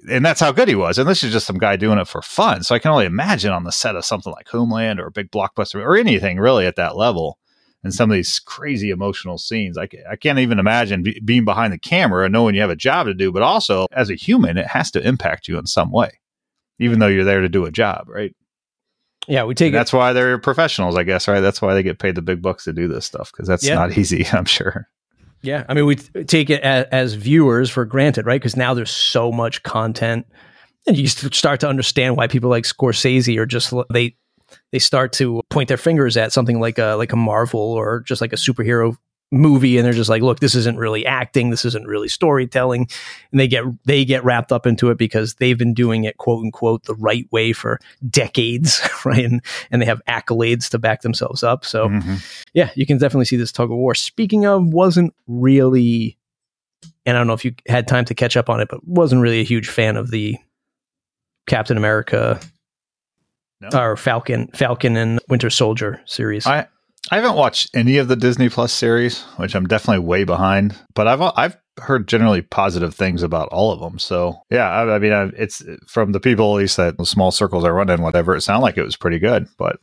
[0.09, 0.99] and that's how good he was.
[0.99, 2.63] And this is just some guy doing it for fun.
[2.63, 5.31] So I can only imagine on the set of something like Homeland or a big
[5.31, 7.39] blockbuster or anything really at that level.
[7.83, 11.73] And some of these crazy emotional scenes, I, I can't even imagine be, being behind
[11.73, 14.59] the camera and knowing you have a job to do, but also as a human,
[14.59, 16.21] it has to impact you in some way,
[16.79, 18.35] even though you're there to do a job, right?
[19.27, 19.79] Yeah, we take And it.
[19.79, 21.41] that's why they're professionals, I guess, right?
[21.41, 23.97] That's why they get paid the big bucks to do this stuff because that's not
[23.99, 24.89] easy, I'm sure.
[25.42, 28.40] Yeah, I mean, we take it as, as viewers for granted, right?
[28.40, 30.26] Because now there's so much content,
[30.87, 34.16] and you start to understand why people like Scorsese are just they
[34.72, 38.20] they start to point their fingers at something like a like a Marvel or just
[38.20, 38.96] like a superhero
[39.33, 42.88] movie, and they're just like, look, this isn't really acting, this isn't really storytelling,
[43.31, 46.43] and they get they get wrapped up into it because they've been doing it quote
[46.45, 49.25] unquote the right way for decades, right?
[49.25, 49.40] And
[49.71, 51.64] and they have accolades to back themselves up.
[51.64, 52.25] So Mhm.
[52.55, 53.95] yeah, you can definitely see this tug of war.
[53.95, 56.16] Speaking of, wasn't really,
[57.07, 59.23] and I don't know if you had time to catch up on it, but wasn't
[59.23, 60.37] really a huge fan of the
[61.47, 62.40] Captain America
[63.61, 63.69] No.
[63.79, 66.47] or Falcon, Falcon and Winter Soldier series.
[66.47, 66.66] I
[67.11, 70.77] I haven't watched any of the Disney Plus series, which I'm definitely way behind.
[70.94, 73.99] But I've I've heard generally positive things about all of them.
[73.99, 77.31] So yeah, I, I mean, I, it's from the people at least that the small
[77.33, 78.37] circles I run in, whatever.
[78.37, 79.79] It sounded like it was pretty good, but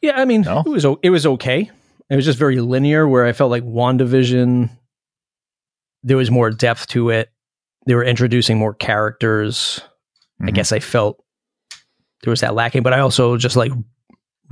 [0.00, 0.60] yeah, I mean, No?
[0.66, 1.70] it was it was okay.
[2.10, 4.70] It was just very linear, where I felt like Wandavision,
[6.02, 7.30] there was more depth to it.
[7.86, 9.80] They were introducing more characters.
[10.40, 10.54] I Mhm.
[10.54, 11.22] guess I felt
[12.22, 13.72] there was that lacking, but I also just like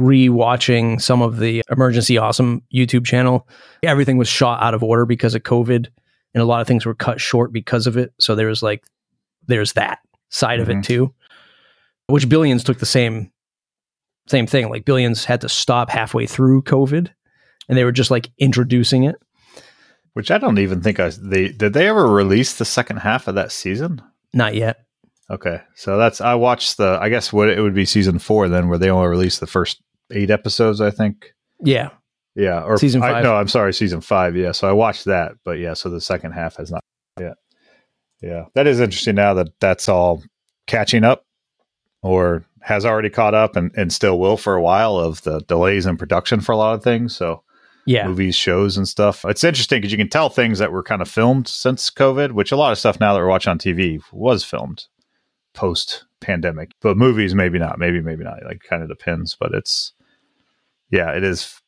[0.00, 3.48] rewatching some of the Emergency Awesome YouTube channel.
[3.82, 5.86] Everything was shot out of order because of COVID,
[6.34, 8.12] and a lot of things were cut short because of it.
[8.18, 8.84] So there was like,
[9.46, 9.98] there's that
[10.30, 10.78] side of Mhm.
[10.80, 11.14] it too,
[12.06, 13.30] which Billions took the same
[14.28, 14.68] same thing.
[14.70, 17.08] Like Billions had to stop halfway through COVID,
[17.68, 19.16] and they were just like introducing it.
[20.14, 23.34] which I don't even think I they did they ever release the second half of
[23.36, 24.02] that season.
[24.34, 24.84] Not yet.
[25.30, 28.68] Okay, so that's I watched the I guess what it would be season four then,
[28.68, 29.80] where they only released the first
[30.10, 31.32] eight episodes, I think.
[31.60, 31.90] Yeah,
[32.34, 33.24] Yeah, or Season I, five.
[33.24, 34.36] no, I'm sorry, season five.
[34.36, 36.82] Yeah, so I watched that, but yeah, so the second half has not
[37.20, 37.34] yet.
[38.20, 39.14] Yeah, that is interesting.
[39.14, 40.22] Now that that's all
[40.66, 41.24] catching up,
[42.02, 45.86] or has already caught up, and and still will for a while of the delays
[45.86, 47.14] in production for a lot of things.
[47.16, 47.42] So
[47.86, 49.24] yeah, movies, shows, and stuff.
[49.24, 52.52] It's interesting because you can tell things that were kind of filmed since COVID, which
[52.52, 54.86] a lot of stuff now that we're watching on TV was filmed
[55.54, 58.44] post pandemic, but movies maybe not, maybe maybe not.
[58.44, 59.92] Like kind of depends, but it's
[60.90, 61.60] yeah, it is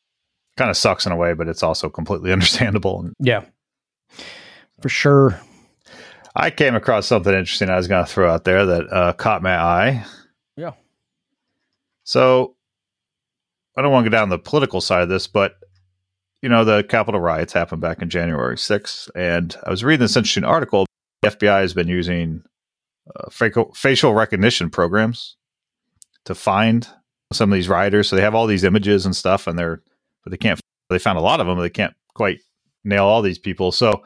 [0.57, 3.09] kind of sucks in a way, but it's also completely understandable.
[3.19, 3.45] Yeah,
[4.81, 5.39] for sure.
[6.37, 9.41] I came across something interesting I was going to throw out there that uh, caught
[9.41, 10.05] my eye.
[10.57, 10.71] Yeah.
[12.03, 12.57] So
[13.77, 15.55] I don't want to go down the political side of this, but
[16.41, 19.09] you know, the Capitol riots happened back in January 6th.
[19.15, 20.85] And I was reading this interesting article.
[21.21, 22.43] The FBI has been using
[23.13, 25.37] Uh, facial, facial recognition programs
[26.23, 26.87] to find
[27.31, 28.09] some of these riders.
[28.09, 29.83] So they have all these images and stuff, and they're,
[30.23, 32.39] but they can't, they found a lot of them, they can't quite
[32.83, 33.71] nail all these people.
[33.71, 34.03] So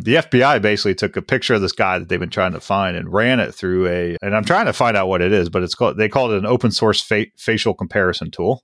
[0.00, 2.96] the FBI basically took a picture of this guy that they've been trying to find
[2.96, 5.62] and ran it through a, and I'm trying to find out what it is, but
[5.62, 8.62] it's called, they called it an open source fa- facial comparison tool.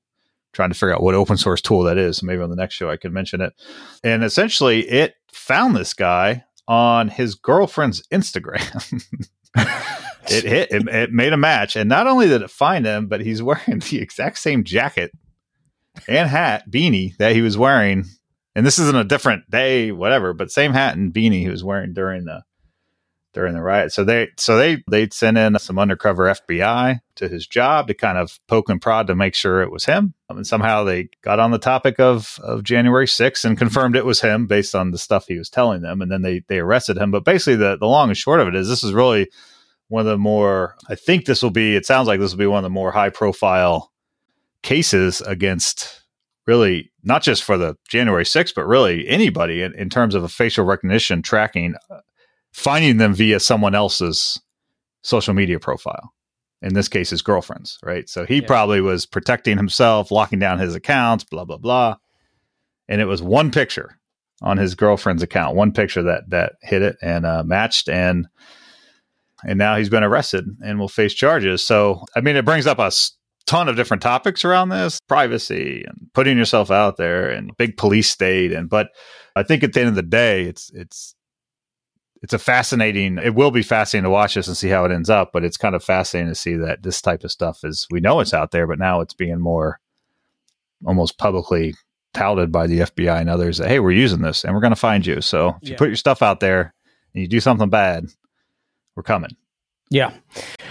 [0.53, 2.25] Trying to figure out what open source tool that is.
[2.25, 3.53] Maybe on the next show I can mention it.
[4.03, 9.01] And essentially, it found this guy on his girlfriend's Instagram.
[9.57, 11.77] it hit, it, it made a match.
[11.77, 15.13] And not only did it find him, but he's wearing the exact same jacket
[16.09, 18.05] and hat, beanie that he was wearing
[18.55, 21.93] and this isn't a different day, whatever, but same hat and beanie he was wearing
[21.93, 22.43] during the
[23.33, 23.93] during the riot.
[23.93, 28.19] So they so they they sent in some undercover FBI to his job to kind
[28.19, 30.14] of poke and prod to make sure it was him.
[30.29, 34.05] Um, and somehow they got on the topic of of January 6th and confirmed it
[34.05, 36.03] was him based on the stuff he was telling them.
[36.03, 37.11] And then they they arrested him.
[37.11, 39.29] But basically the, the long and short of it is this is really
[39.88, 42.47] one of the more I think this will be it sounds like this will be
[42.47, 43.93] one of the more high profile
[44.62, 46.01] cases against
[46.47, 50.29] really not just for the January 6th, but really anybody in, in terms of a
[50.29, 51.75] facial recognition tracking
[52.53, 54.41] finding them via someone else's
[55.03, 56.13] social media profile.
[56.63, 58.09] In this case, his girlfriend's, right?
[58.09, 58.47] So he yeah.
[58.47, 61.97] probably was protecting himself, locking down his accounts, blah, blah, blah.
[62.87, 63.99] And it was one picture
[64.43, 68.27] on his girlfriend's account, one picture that that hit it and uh, matched and
[69.45, 71.65] and now he's been arrested and will face charges.
[71.65, 72.93] So, I mean, it brings up a
[73.47, 78.11] ton of different topics around this privacy and putting yourself out there and big police
[78.11, 78.53] state.
[78.53, 78.89] And, but
[79.35, 81.15] I think at the end of the day, it's, it's,
[82.22, 85.11] it's a fascinating it will be fascinating to watch this and see how it ends
[85.11, 88.00] up but it's kind of fascinating to see that this type of stuff is we
[88.00, 89.80] know it's out there but now it's being more
[90.87, 91.74] almost publicly
[92.12, 94.76] touted by the FBI and others that hey we're using this and we're going to
[94.76, 95.70] find you so if yeah.
[95.70, 96.74] you put your stuff out there
[97.14, 98.06] and you do something bad
[98.96, 99.37] we're coming
[99.90, 100.12] yeah.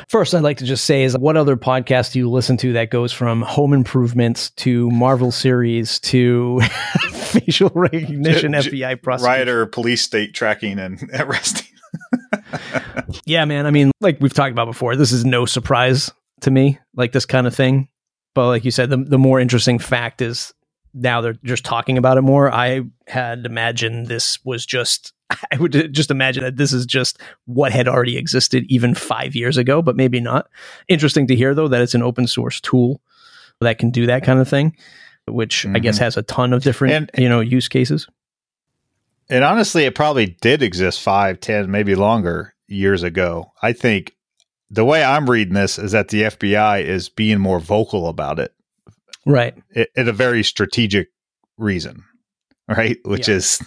[0.08, 2.90] First, I'd like to just say is what other podcast do you listen to that
[2.90, 6.62] goes from home improvements to Marvel series to
[7.12, 11.68] facial recognition, J- FBI prosecution, rioter, police state tracking and arresting.
[13.26, 13.66] yeah, man.
[13.66, 17.26] I mean, like we've talked about before, this is no surprise to me, like this
[17.26, 17.90] kind of thing.
[18.36, 20.54] But like you said, the the more interesting fact is
[20.94, 22.52] now they're just talking about it more.
[22.52, 25.14] I had imagined this was just
[25.52, 29.58] I would just imagine that this is just what had already existed even five years
[29.58, 30.48] ago, but maybe not.
[30.88, 33.02] Interesting to hear though that it's an open source tool
[33.62, 34.76] that can do that kind of thing,
[35.28, 35.76] which mm-hmm.
[35.76, 36.06] I guess mm-hmm.
[36.06, 38.08] has a ton of different and, you know use cases.
[39.30, 43.52] And honestly, it probably did exist five, ten, maybe longer years ago.
[43.62, 44.16] I think
[44.72, 48.54] the way I'm reading this is that the FBI is being more vocal about it,
[49.26, 49.56] right?
[49.72, 51.10] It, it a very strategic
[51.58, 52.04] reason,
[52.68, 52.98] right?
[53.06, 53.36] Which yeah.
[53.36, 53.62] is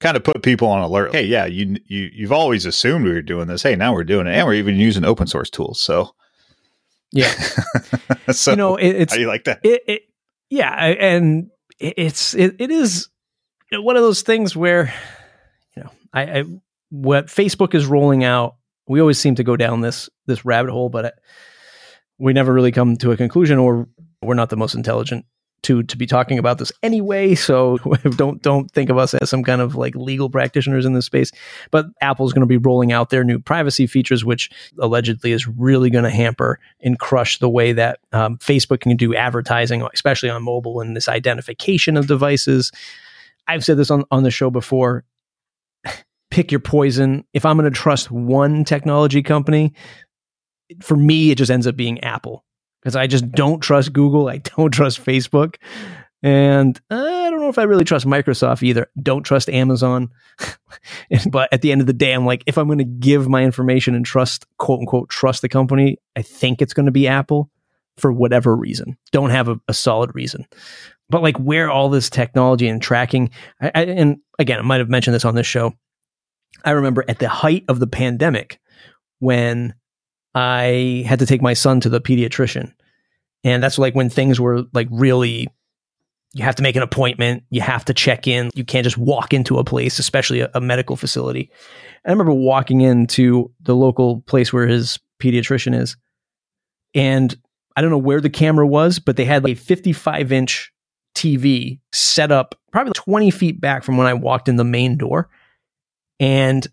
[0.00, 1.12] kind of put people on alert.
[1.12, 3.62] Hey, yeah, you you you've always assumed we were doing this.
[3.62, 5.80] Hey, now we're doing it, and we're even using open source tools.
[5.80, 6.10] So,
[7.12, 7.32] yeah,
[8.32, 9.60] so you know, it, it's how do you like that?
[9.62, 10.02] It, it
[10.48, 13.08] yeah, and it's it, it is
[13.72, 14.92] one of those things where
[15.76, 16.44] you know, I, I
[16.90, 18.56] what Facebook is rolling out.
[18.88, 21.10] We always seem to go down this this rabbit hole, but uh,
[22.18, 23.88] we never really come to a conclusion, or
[24.22, 25.24] we're not the most intelligent
[25.62, 27.34] to to be talking about this anyway.
[27.34, 27.78] So
[28.16, 31.32] don't don't think of us as some kind of like legal practitioners in this space.
[31.70, 35.90] But Apple's going to be rolling out their new privacy features, which allegedly is really
[35.90, 40.42] going to hamper and crush the way that um, Facebook can do advertising, especially on
[40.42, 42.72] mobile and this identification of devices.
[43.46, 45.04] I've said this on on the show before.
[46.30, 47.24] Pick your poison.
[47.32, 49.74] If I'm going to trust one technology company,
[50.80, 52.44] for me, it just ends up being Apple
[52.80, 54.28] because I just don't trust Google.
[54.28, 55.56] I don't trust Facebook.
[56.22, 58.90] And I don't know if I really trust Microsoft either.
[59.02, 60.10] Don't trust Amazon.
[61.30, 63.42] but at the end of the day, I'm like, if I'm going to give my
[63.42, 67.50] information and trust, quote unquote, trust the company, I think it's going to be Apple
[67.96, 68.98] for whatever reason.
[69.12, 70.46] Don't have a, a solid reason.
[71.08, 74.90] But like where all this technology and tracking, I, I, and again, I might have
[74.90, 75.72] mentioned this on this show.
[76.64, 78.60] I remember at the height of the pandemic
[79.20, 79.74] when
[80.34, 82.72] I had to take my son to the pediatrician.
[83.42, 85.48] And that's like when things were like really
[86.32, 88.50] you have to make an appointment, you have to check in.
[88.54, 91.50] You can't just walk into a place, especially a, a medical facility.
[92.06, 95.96] I remember walking into the local place where his pediatrician is.
[96.94, 97.36] And
[97.76, 100.72] I don't know where the camera was, but they had like a 55 inch
[101.16, 105.28] TV set up probably 20 feet back from when I walked in the main door.
[106.20, 106.66] And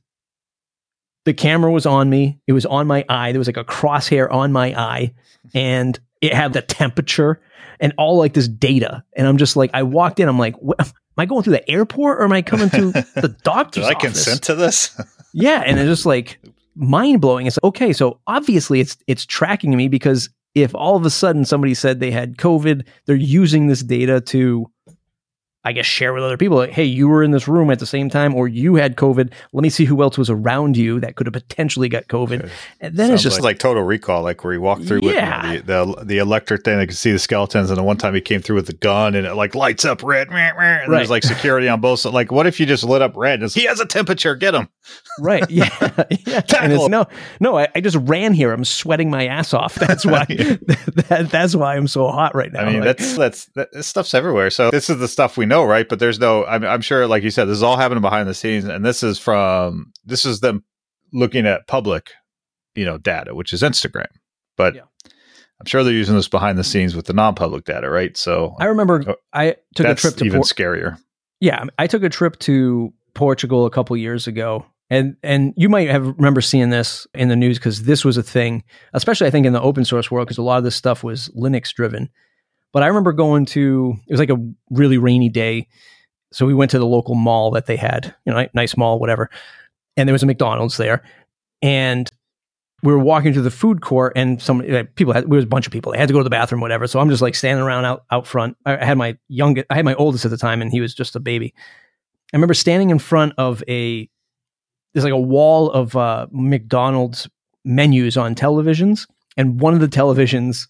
[1.28, 2.40] the camera was on me.
[2.48, 3.34] It was on my eye.
[3.34, 5.13] There was like a crosshair on my eye
[5.54, 7.42] and it had the temperature
[7.82, 9.04] and all like this data.
[9.13, 10.86] And I'm just like, I walked in, I'm like, am
[11.18, 14.24] I going through the airport or am I coming to the doctor's Did I office?
[14.24, 14.98] consent to this?
[15.34, 15.63] yeah.
[15.66, 16.40] And it's just like
[16.76, 17.46] mind blowing.
[17.46, 17.92] It's like, okay.
[17.92, 22.12] So obviously it's, it's tracking me because if all of a sudden somebody said they
[22.12, 24.72] had COVID, they're using this data to
[25.67, 26.56] I guess share with other people.
[26.56, 29.34] Like, hey, you were in this room at the same time, or you had COVID.
[29.51, 32.49] Let me see who else was around you that could have potentially got COVID.
[32.80, 35.51] And then Sounds it's just like, like, Total Recall, like where he walked through yeah.
[35.51, 36.80] with the, the, the electric thing.
[36.80, 39.13] I could see the skeletons, and the one time he came through with the gun,
[39.13, 40.30] and it like lights up red.
[40.30, 40.88] And right.
[40.88, 42.13] there's like security on both sides.
[42.13, 43.43] Like, what if you just lit up red?
[43.43, 44.36] he has a temperature.
[44.36, 44.69] Get him.
[45.19, 45.43] Right.
[45.58, 46.06] Yeah.
[46.25, 46.67] yeah.
[46.88, 47.06] no,
[47.39, 47.58] no.
[47.58, 48.51] I, I, just ran here.
[48.51, 49.73] I'm sweating my ass off.
[49.88, 50.25] That's why.
[50.25, 52.62] that, that's why I'm so hot right now.
[52.62, 54.51] I mean, like, that's that's that, stuff's everywhere.
[54.51, 55.88] So this is the stuff we know know, right?
[55.88, 56.46] But there's no.
[56.46, 59.04] I'm, I'm sure, like you said, this is all happening behind the scenes, and this
[59.04, 60.63] is from this is them
[61.13, 62.12] looking at public,
[62.76, 64.08] you know, data, which is Instagram.
[64.56, 64.82] But Yeah.
[65.60, 68.15] I'm sure they're using this behind the scenes with the non-public data, right?
[68.15, 70.98] So I remember Oh, I took a trip to even Por- scarier.
[71.39, 74.65] yeah, I took a trip to Portugal a couple years ago.
[74.89, 78.24] And and you might have remember seeing this in the news because this was a
[78.24, 81.04] thing, especially I think in the open source world because a lot of this stuff
[81.04, 82.10] was Linux driven.
[82.73, 84.38] But I remember going to it was like a
[84.69, 85.67] really rainy day,
[86.32, 89.30] so we went to the local mall that they had, you know, nice mall, whatever.
[89.95, 91.03] And there was a McDonald's there,
[91.62, 92.12] and
[92.84, 95.47] we were walking to the food court, and some uh, people had there was a
[95.47, 95.91] bunch of people.
[95.91, 96.86] They had to go to the bathroom, whatever.
[96.88, 98.58] So I'm just like standing around out out front.
[98.65, 100.93] I I had my youngest, I had my oldest at the time, and he was
[100.93, 101.53] just a baby.
[102.34, 104.10] I remember standing in front of a
[104.93, 107.30] there's like a wall of uh, McDonald's
[107.63, 110.67] menus on televisions, and one of the televisions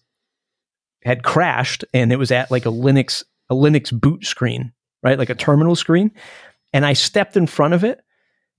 [1.08, 5.30] had crashed, and it was at like a Linux a Linux boot screen, right, like
[5.30, 6.12] a terminal screen.
[6.72, 8.00] And I stepped in front of it,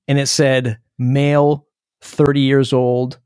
[0.07, 1.67] and it said male,
[2.01, 3.19] thirty years old,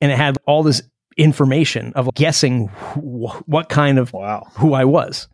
[0.00, 0.82] and it had all this
[1.16, 4.46] information of guessing wh- what kind of Wow.
[4.54, 5.28] who I was,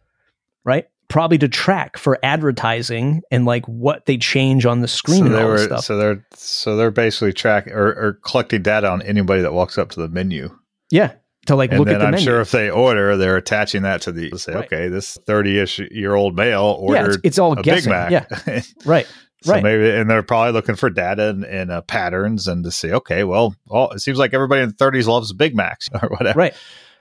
[0.65, 0.87] right?
[1.09, 5.35] Probably to track for advertising and like what they change on the screen So and
[5.35, 5.85] they all were stuff.
[5.85, 9.91] so they're so they're basically tracking or, or collecting data on anybody that walks up
[9.91, 10.51] to the menu.
[10.91, 11.13] yeah,
[11.47, 12.25] to like and look then at the I'm menu.
[12.25, 14.65] sure if they order, they're attaching that to the say, Right.
[14.67, 17.91] okay, this 30-ish year old male yeah, ordered it's, it's all a guessing.
[17.91, 18.11] Big Mac.
[18.11, 19.07] Yeah, right.
[19.43, 19.63] so right.
[19.63, 23.25] maybe and they're probably looking for data and, and uh, patterns and to say, okay,
[23.25, 26.39] well, all, it seems like everybody in the 30s loves Big Macs or whatever.
[26.39, 26.55] Right.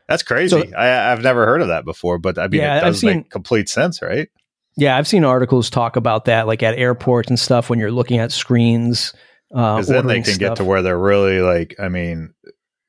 [0.08, 0.50] That's crazy.
[0.70, 3.18] So- I, I've never heard of that before, but I mean, Yeah, it does seen-
[3.18, 4.30] make complete sense, right?
[4.78, 8.18] Yeah, I've seen articles talk about that, like at airports and stuff when you're looking
[8.20, 9.14] at screens.
[9.54, 12.34] Uh, Because then they can get to where they're really like, I mean,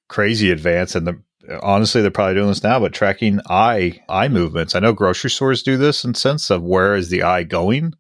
[0.09, 0.97] crazy advanced.
[0.97, 1.23] And the,
[1.63, 4.75] honestly, they're probably doing this now, but tracking eye eye movements.
[4.75, 7.95] I know grocery stores do this in sense of where is the eye going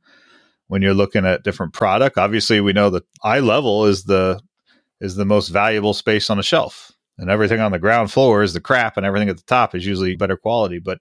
[0.69, 2.19] when you're looking at different product.
[2.19, 4.41] Obviously, we know that eye level is the
[5.01, 8.53] is the most valuable space on the shelf, and everything on the ground floor is
[8.53, 10.79] the crap, and everything at the top is usually better quality.
[10.79, 11.01] But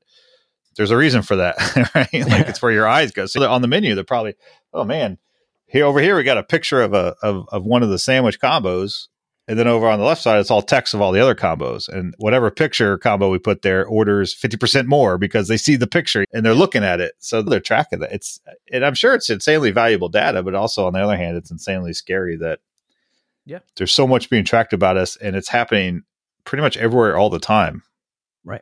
[0.76, 1.56] there's a reason for that,
[1.96, 2.10] right?
[2.30, 3.26] Like it's where your eyes go.
[3.26, 4.36] So on the menu, they're probably,
[4.74, 5.18] oh man,
[5.68, 8.40] here over here we got a picture of a of, of one of the sandwich
[8.40, 9.08] combos
[9.48, 11.88] and then over on the left side it's all text of all the other combos
[11.88, 16.26] and whatever picture combo we put there orders 50% more because they see the picture
[16.34, 18.40] and they're looking at it so they're tracking that it's
[18.72, 21.94] and i'm sure it's insanely valuable data but also on the other hand it's insanely
[21.94, 22.60] scary that
[23.46, 23.60] Yeah.
[23.78, 26.04] there's so much being tracked about us and it's happening
[26.44, 27.84] pretty much everywhere all the time
[28.44, 28.62] Right.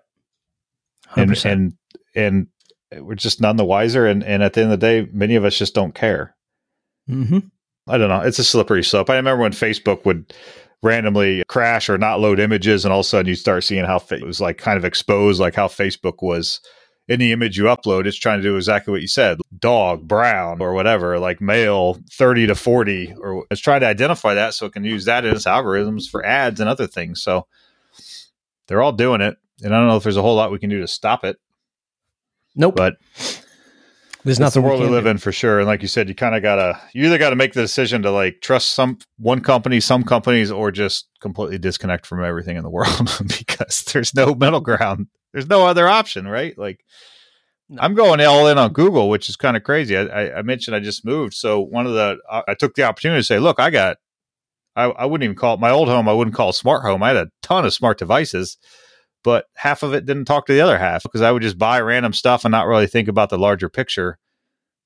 [1.16, 1.46] and 100%.
[1.52, 1.74] and
[2.16, 2.48] and
[3.06, 5.46] we're just none the wiser and and at the end of the day many of
[5.46, 6.36] us just don't care
[7.08, 7.40] hmm
[7.86, 8.22] I don't know.
[8.22, 9.10] It's a slippery slope.
[9.10, 10.34] I remember when Facebook would
[10.84, 14.02] randomly crash or not load images, and all of a sudden you start seeing how
[14.12, 16.60] it was like kind of exposed, like how Facebook was
[17.08, 18.06] in the image you upload.
[18.06, 22.48] It's trying to do exactly what you said dog, brown, or whatever, like male 30
[22.48, 25.46] to 40, or it's trying to identify that so it can use that in its
[25.46, 27.22] algorithms for ads and other things.
[27.24, 27.48] So
[28.68, 29.38] they're all doing it.
[29.62, 31.38] And I don't know if there's a whole lot we can do to stop it,
[32.56, 32.76] Nope.
[32.76, 32.96] but
[34.26, 35.10] There's it's the world we can live do.
[35.12, 35.60] in for sure.
[35.60, 38.12] And like you said, you kind of gotta you either gotta make the decision to
[38.12, 42.70] like trust some one company, some companies, or just completely disconnect from everything in the
[42.78, 45.08] world because there's no middle ground.
[45.34, 46.58] There's no other option, right?
[46.58, 46.80] Like
[47.70, 47.82] No.
[47.82, 49.98] I'm going all in on Google, which is kind of crazy.
[49.98, 52.84] I, I, I mentioned I just moved, so one of the I, I took the
[52.84, 53.98] opportunity to say, look, I got.
[54.76, 56.10] I, I wouldn't even call it my old home.
[56.10, 57.04] I wouldn't call it smart home.
[57.04, 58.58] I had a ton of smart devices,
[59.24, 61.80] but half of it didn't talk to the other half because I would just buy
[61.82, 64.18] random stuff and not really think about the larger picture.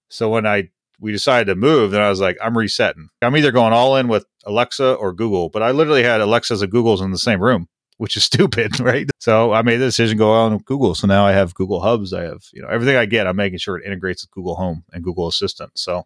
[0.09, 0.69] So when I
[0.99, 3.09] we decided to move, then I was like, I'm resetting.
[3.21, 6.71] I'm either going all in with Alexa or Google, but I literally had Alexa's and
[6.71, 9.07] Google's in the same room, which is stupid, right?
[9.19, 10.95] So I made the decision to go on with Google.
[10.95, 12.13] So now I have Google Hubs.
[12.13, 13.27] I have you know everything I get.
[13.27, 15.77] I'm making sure it integrates with Google Home and Google Assistant.
[15.77, 16.05] So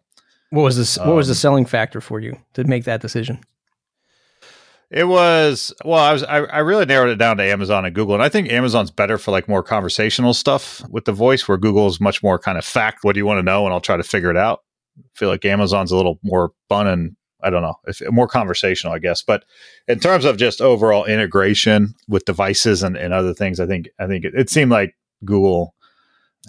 [0.50, 0.98] What was this?
[0.98, 3.40] What was the Um, selling factor for you to make that decision?
[4.92, 8.14] It was well, I was I, I really narrowed it down to Amazon and Google,
[8.14, 11.86] and I think Amazon's better for like more conversational stuff with the voice, where Google
[11.86, 13.02] is much more kind of fact.
[13.02, 13.64] What do you want to know?
[13.64, 14.60] And I'll try to figure it out.
[14.98, 18.92] I feel like Amazon's a little more fun and I don't know, if more conversational,
[18.92, 19.22] I guess.
[19.22, 19.44] But
[19.88, 24.06] in terms of just overall integration with devices and, and other things, I think I
[24.06, 25.74] think it, it seemed like Google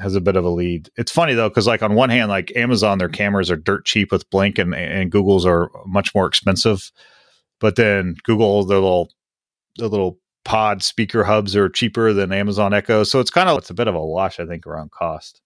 [0.01, 0.89] has a bit of a lead.
[0.97, 4.11] It's funny though, because like on one hand, like Amazon, their cameras are dirt cheap
[4.11, 6.91] with Blink, and and Google's are much more expensive.
[7.63, 9.09] But then Google, the little
[9.77, 13.69] the little pod speaker hubs are cheaper than Amazon Echo, so it's kind of it's
[13.69, 15.39] a bit of a wash, I think, around cost.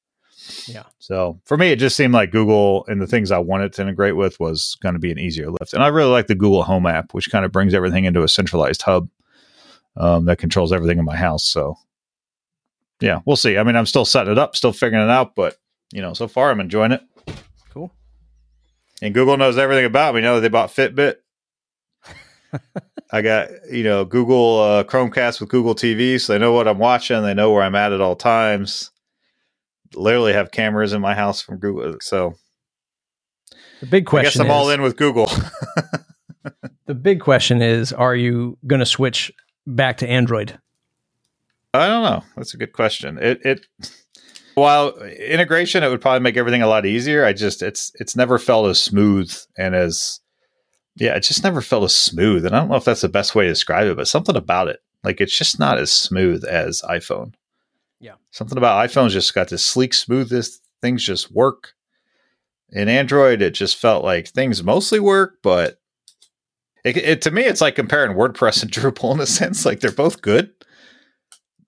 [0.66, 0.86] Yeah.
[0.98, 4.16] So for me, it just seemed like Google and the things I wanted to integrate
[4.16, 5.76] with was going to be an easier lift.
[5.76, 8.28] And I really like the Google Home app, which kind of brings everything into a
[8.28, 9.10] centralized hub
[9.96, 11.44] um, that controls everything in my house.
[11.44, 11.76] So
[13.00, 13.60] yeah, we'll see.
[13.60, 15.58] I mean, I'm still setting it up, still figuring it out, but
[15.94, 17.04] you know, so far I'm enjoying it.
[17.70, 17.92] Cool.
[19.04, 20.22] And Google knows everything about me.
[20.22, 21.18] Now that they bought Fitbit.
[23.12, 26.80] I got you know Google uh, Chromecast with Google TV, so they know what I'm
[26.80, 27.22] watching.
[27.24, 28.92] They know where I'm at at all times.
[29.96, 31.98] Literally have cameras in my house from Google.
[32.02, 32.36] So
[33.80, 34.28] the big question.
[34.28, 35.30] I guess I'm is, all in with Google.
[36.86, 39.32] the big question is: Are you going to switch
[39.66, 40.60] back to Android?
[41.74, 42.24] I don't know.
[42.36, 43.18] That's a good question.
[43.22, 43.66] It it
[44.56, 47.24] while integration it would probably make everything a lot easier.
[47.24, 50.20] I just it's it's never felt as smooth and as
[51.00, 52.46] yeah, it just never felt as smooth.
[52.46, 54.68] And I don't know if that's the best way to describe it, but something about
[54.68, 54.80] it.
[55.04, 57.34] Like it's just not as smooth as iPhone.
[58.00, 58.14] Yeah.
[58.32, 60.60] Something about iPhone's just got this sleek smoothness.
[60.82, 61.74] Things just work.
[62.70, 65.80] In Android, it just felt like things mostly work, but
[66.84, 69.66] it, it, to me, it's like comparing WordPress and Drupal in a sense.
[69.66, 70.52] Like they're both good.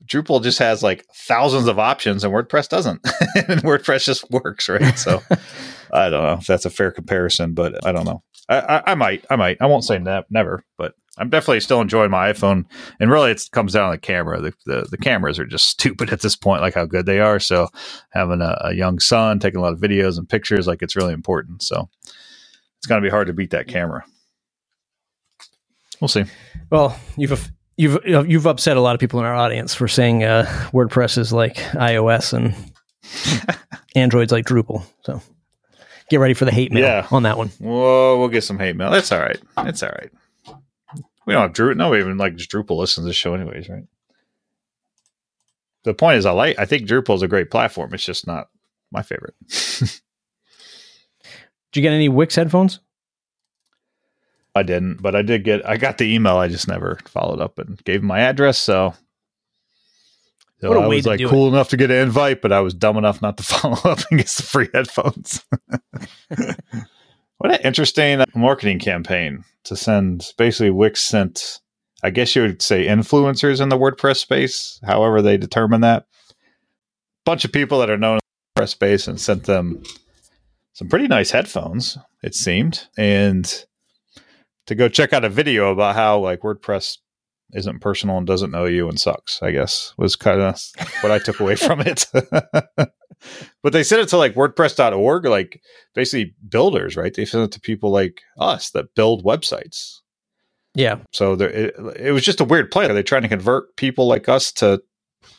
[0.05, 2.99] Drupal just has like thousands of options, and WordPress doesn't.
[3.36, 4.97] and WordPress just works, right?
[4.97, 5.21] So
[5.93, 8.23] I don't know if that's a fair comparison, but I don't know.
[8.50, 9.58] I, I, I might, I might.
[9.62, 12.66] I won't say ne- never, but I'm definitely still enjoying my iPhone.
[13.00, 14.41] And really, it comes down to the camera.
[14.41, 17.39] The, the, the cameras are just stupid at this point, like how good they are.
[17.39, 17.68] So
[18.12, 21.14] having a, a young son, taking a lot of videos and pictures, like it's really
[21.14, 21.62] important.
[21.64, 21.89] So
[22.78, 24.04] it's going to be hard to beat that camera.
[26.00, 26.24] We'll see.
[26.72, 30.45] Well, you've you've you've upset a lot of people in our audience for saying uh,
[30.72, 32.56] WordPress is like iOS and
[33.95, 34.84] Android's like Drupal.
[35.04, 35.22] So
[36.10, 37.07] get ready for the hate mail yeah.
[37.12, 37.49] on that one.
[37.60, 38.91] Whoa, we'll get some hate mail.
[38.91, 39.39] That's all right.
[39.60, 40.12] It's all right.
[41.26, 41.78] We don't have Drupal.
[41.78, 43.84] No, even like Drupal listens to the show anyways, right?
[45.84, 46.57] The point is, I like.
[46.60, 47.93] I think Drupal is a great platform.
[47.93, 48.49] It's just not
[48.91, 49.36] my favorite.
[51.72, 52.80] Did you get any Wix headphones?
[54.55, 55.66] I didn't, but I did get.
[55.68, 56.38] I got the email.
[56.38, 58.57] I just never followed up and gave my address.
[58.57, 58.95] So,
[60.62, 61.49] so I was like cool it.
[61.49, 64.20] enough to get an invite, but I was dumb enough not to follow up and
[64.20, 65.43] get the free headphones.
[67.38, 70.34] what an interesting uh, marketing campaign to send.
[70.38, 71.60] Basically, Wix sent.
[72.03, 74.80] I guess you would say influencers in the WordPress space.
[74.86, 76.05] However, they determine that.
[77.26, 78.20] Bunch of people that are known in
[78.55, 79.84] the WordPress space and sent them
[80.74, 81.97] some pretty nice headphones.
[82.24, 83.66] It seemed and
[84.68, 86.97] to go check out a video about how like WordPress
[87.54, 90.62] isn't personal and doesn't know you and sucks, I guess, was kind of
[91.02, 92.06] what I took away from it.
[92.14, 95.62] but they sent it to like WordPress.org, like
[95.93, 97.14] basically builders, right?
[97.14, 100.00] They sent it to people like us that build websites.
[100.76, 101.00] Yeah.
[101.12, 102.86] So there, it, it was just a weird play.
[102.86, 104.82] Are they trying to convert people like us to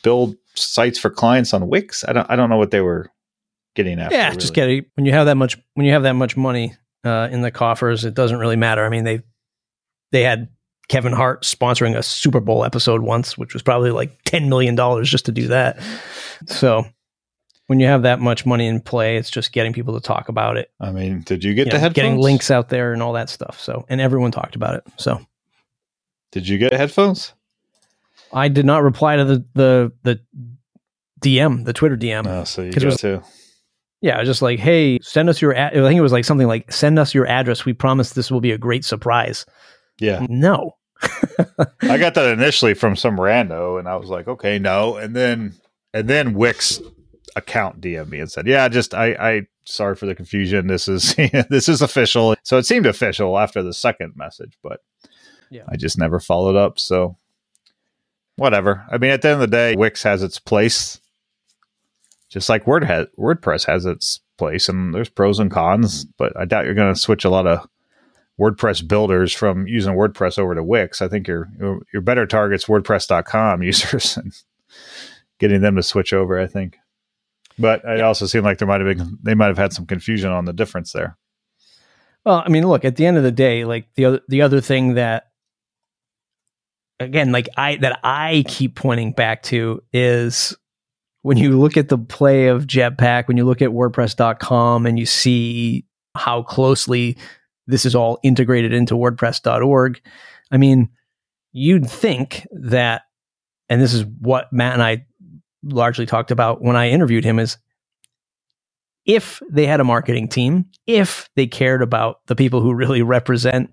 [0.03, 2.05] build sites for clients on Wix?
[2.07, 3.11] I don't, I don't know what they were
[3.77, 4.13] getting at.
[4.13, 4.41] Yeah, really.
[4.41, 4.87] just get it.
[4.95, 8.05] When you have that much, when you have that much money, uh, in the coffers.
[8.05, 8.85] It doesn't really matter.
[8.85, 9.23] I mean, they
[10.13, 10.49] they had
[10.91, 15.09] Kevin Hart sponsoring a Super Bowl episode once, which was probably like ten million dollars
[15.09, 15.80] just to do that.
[16.47, 16.84] So
[17.68, 20.57] when you have that much money in play, it's just getting people to talk about
[20.57, 20.72] it.
[20.80, 21.95] I mean, did you get you the know, headphones?
[21.95, 23.61] Getting links out there and all that stuff.
[23.61, 24.84] So and everyone talked about it.
[24.97, 25.24] So
[26.32, 27.34] did you get headphones?
[28.32, 30.20] I did not reply to the the the
[31.20, 32.26] DM, the Twitter DM.
[32.26, 33.22] Oh, so you got was, too.
[34.01, 35.55] Yeah, I was just like, hey, send us your.
[35.55, 35.78] Ad-.
[35.78, 37.64] I think it was like something like, send us your address.
[37.64, 39.47] We promise this will be a great surprise.
[40.01, 40.26] Yeah.
[40.28, 40.74] No.
[41.03, 44.97] I got that initially from some rando, and I was like, okay, no.
[44.97, 45.55] And then,
[45.95, 46.81] and then Wix
[47.37, 50.67] account DM me and said, yeah, just I, I, sorry for the confusion.
[50.67, 51.15] This is
[51.51, 52.35] this is official.
[52.43, 54.81] So it seemed official after the second message, but
[55.51, 56.79] yeah, I just never followed up.
[56.79, 57.17] So
[58.37, 58.85] whatever.
[58.91, 61.01] I mean, at the end of the day, Wix has its place
[62.31, 66.05] just like Word has, WordPress has its place, and there's pros and cons.
[66.05, 67.69] But I doubt you're going to switch a lot of
[68.41, 71.03] WordPress builders from using WordPress over to Wix.
[71.03, 71.51] I think your
[71.93, 74.32] your better targets WordPress.com users and
[75.38, 76.41] getting them to switch over.
[76.41, 76.76] I think,
[77.59, 78.05] but it yeah.
[78.05, 80.53] also seemed like there might have been they might have had some confusion on the
[80.53, 81.16] difference there.
[82.24, 84.61] Well, I mean, look at the end of the day, like the other the other
[84.61, 85.24] thing that
[86.99, 90.57] again, like I that I keep pointing back to is
[91.22, 95.05] when you look at the play of Jetpack, when you look at WordPress.com and you
[95.07, 95.84] see
[96.14, 97.16] how closely
[97.71, 100.01] this is all integrated into WordPress.org,
[100.51, 100.91] I mean,
[101.53, 103.03] you'd think that,
[103.68, 105.07] and this is what Matt and I
[105.62, 107.57] largely talked about when I interviewed him, is
[109.07, 113.71] if they had a marketing team, if they cared about the people who really represent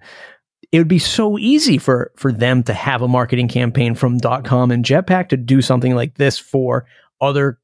[0.72, 4.72] it would be so easy for for them to have a marketing campaign from .com
[4.72, 6.86] and Jetpack to do something like this for
[7.22, 7.60] other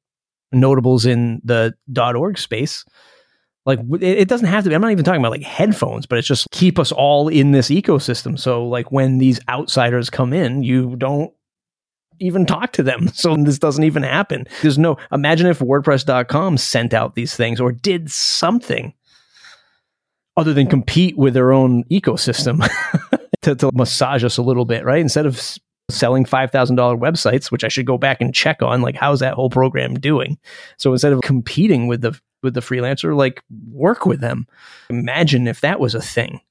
[0.52, 2.86] notables in the .org space.
[3.66, 4.76] Like it doesn't have to be.
[4.76, 7.70] I'm not even talking about like headphones, but it's just keep us all in this
[7.70, 8.38] ecosystem.
[8.38, 11.34] So like when these outsiders come in, you don't
[12.20, 13.10] even talk to them.
[13.14, 14.48] So this doesn't even happen.
[14.62, 18.94] There's no imagine if WordPress.com sent out these things or did something
[20.36, 22.68] other than compete with their own ecosystem
[23.44, 25.00] to, to massage us a little bit, right?
[25.00, 25.40] Instead of
[25.90, 29.50] selling $5,000 websites, which I should go back and check on, like, how's that whole
[29.50, 30.38] program doing?
[30.78, 33.42] So instead of competing with the, with the freelancer, like,
[33.72, 34.46] work with them.
[34.90, 36.42] Imagine if that was a thing,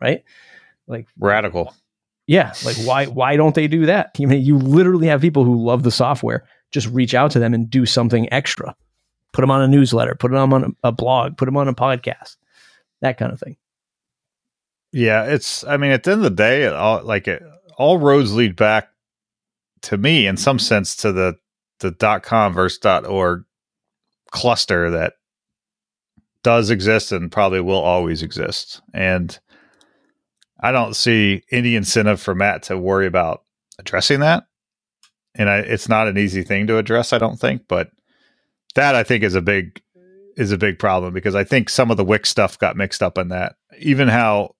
[0.00, 0.24] right?
[0.86, 1.74] Like, Radical.
[2.26, 4.18] yeah, like why why don't they do that?
[4.18, 7.54] You mean you literally have people who love the software just reach out to them
[7.54, 8.74] and do something extra.
[9.32, 11.74] Put them on a newsletter, put them on a, a blog, put them on a
[11.74, 12.36] podcast,
[13.02, 13.56] that kind of thing.
[14.92, 15.62] Yeah, it's.
[15.64, 17.42] I mean, at the end of the day, it all like it,
[17.76, 18.88] all roads lead back
[19.82, 21.36] to me, in some sense, to the
[21.80, 23.44] the dot com versus dot org
[24.36, 25.14] cluster that
[26.42, 28.82] does exist and probably will always exist.
[28.92, 29.36] And
[30.60, 33.42] I don't see any incentive for Matt to worry about
[33.78, 34.44] addressing that.
[35.34, 37.62] And I, it's not an easy thing to address, I don't think.
[37.66, 37.90] But
[38.74, 39.80] that I think is a big
[40.36, 43.16] is a big problem because I think some of the Wix stuff got mixed up
[43.16, 43.56] in that.
[43.78, 44.54] Even how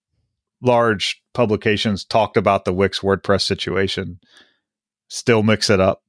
[0.62, 4.18] large publications talked about the Wix WordPress situation
[5.09, 6.03] still mix it up.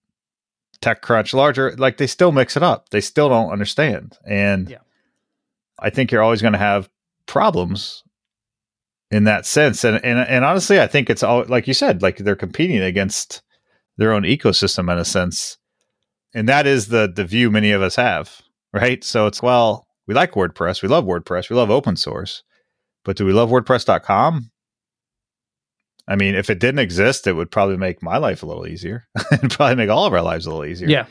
[0.82, 2.89] TechCrunch, larger, like they still mix it up.
[2.89, 4.17] They still don't understand.
[4.25, 4.78] And Yeah.
[5.80, 6.89] I think you're always going to have
[7.28, 8.03] problems
[9.11, 9.84] in that sense.
[9.84, 13.41] And, and, and honestly, I think it's all, like you said, like they're competing against
[13.97, 15.57] their own ecosystem in a sense.
[16.34, 18.41] And that is the, the view many of us have,
[18.73, 19.03] right?
[19.03, 20.82] So it's, well, we like WordPress.
[20.82, 21.49] We love WordPress.
[21.49, 22.43] We love open source.
[23.03, 24.51] But do we love WordPress.com?
[26.08, 29.08] I mean, if it didn't exist, it would probably make my life a little easier.
[29.32, 30.88] It'd probably make all of our lives a little easier.
[30.88, 31.05] Yeah.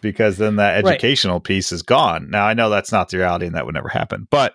[0.00, 0.92] Because then that Right.
[0.94, 2.30] educational piece is gone.
[2.30, 4.28] Now I know that's not the reality and that would never happen.
[4.30, 4.54] But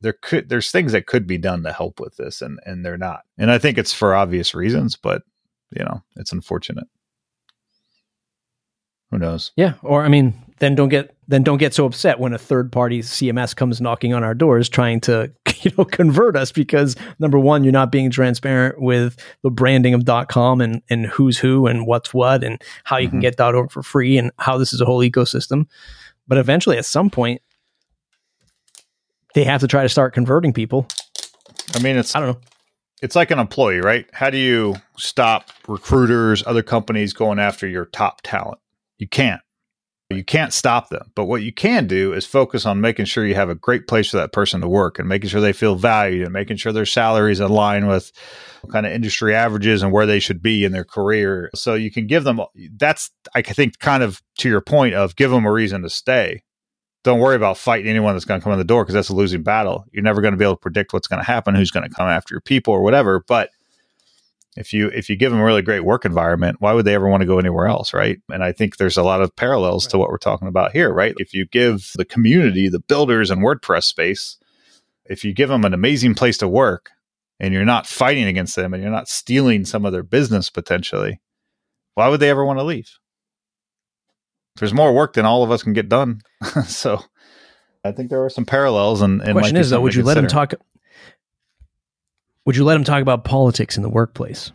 [0.00, 2.96] there could there's things that could be done to help with this and and they're
[2.96, 3.22] not.
[3.36, 5.22] And I think it's for obvious reasons, but
[5.76, 6.86] you know, it's unfortunate.
[9.10, 9.52] Who knows?
[9.56, 9.74] Yeah.
[9.82, 13.00] Or I mean, then don't get then don't get so upset when a third party
[13.00, 15.30] CMS comes knocking on our doors trying to
[15.62, 20.04] you know convert us because number one, you're not being transparent with the branding of
[20.28, 23.22] .com and and who's who and what's what and how you can Mhm.
[23.22, 25.66] get .org for free and how this is a whole ecosystem.
[26.26, 27.40] But eventually, at some point,
[29.34, 30.86] they have to try to start converting people.
[31.74, 32.40] I mean it's I don't know.
[33.02, 34.06] it's like an employee, right?
[34.12, 38.58] How do you stop recruiters, other companies going after your top talent?
[38.98, 39.40] You can't.
[40.10, 41.12] You can't stop them.
[41.14, 44.10] But what you can do is focus on making sure you have a great place
[44.10, 46.86] for that person to work and making sure they feel valued and making sure their
[46.86, 48.10] salaries align with
[48.72, 51.50] kind of industry averages and where they should be in their career.
[51.54, 52.40] So you can give them
[52.76, 56.42] that's I think kind of to your point of give them a reason to stay.
[57.04, 59.14] Don't worry about fighting anyone that's going to come in the door because that's a
[59.14, 59.84] losing battle.
[59.92, 61.94] You're never going to be able to predict what's going to happen, who's going to
[61.94, 63.22] come after your people or whatever.
[63.28, 63.50] But
[64.58, 67.08] if you if you give them a really great work environment, why would they ever
[67.08, 68.20] want to go anywhere else, right?
[68.30, 71.14] And I think there's a lot of parallels to what we're talking about here, right?
[71.18, 74.36] If you give the community, the builders and WordPress space,
[75.04, 76.90] if you give them an amazing place to work
[77.38, 81.20] and you're not fighting against them and you're not stealing some of their business potentially,
[81.94, 82.98] why would they ever want to leave?
[84.56, 86.20] There's more work than all of us can get done.
[86.66, 87.00] so
[87.84, 90.26] I think there are some parallels and, and Question is though, would you let them
[90.26, 90.54] talk?
[92.48, 94.52] Would you let them talk about politics in the workplace?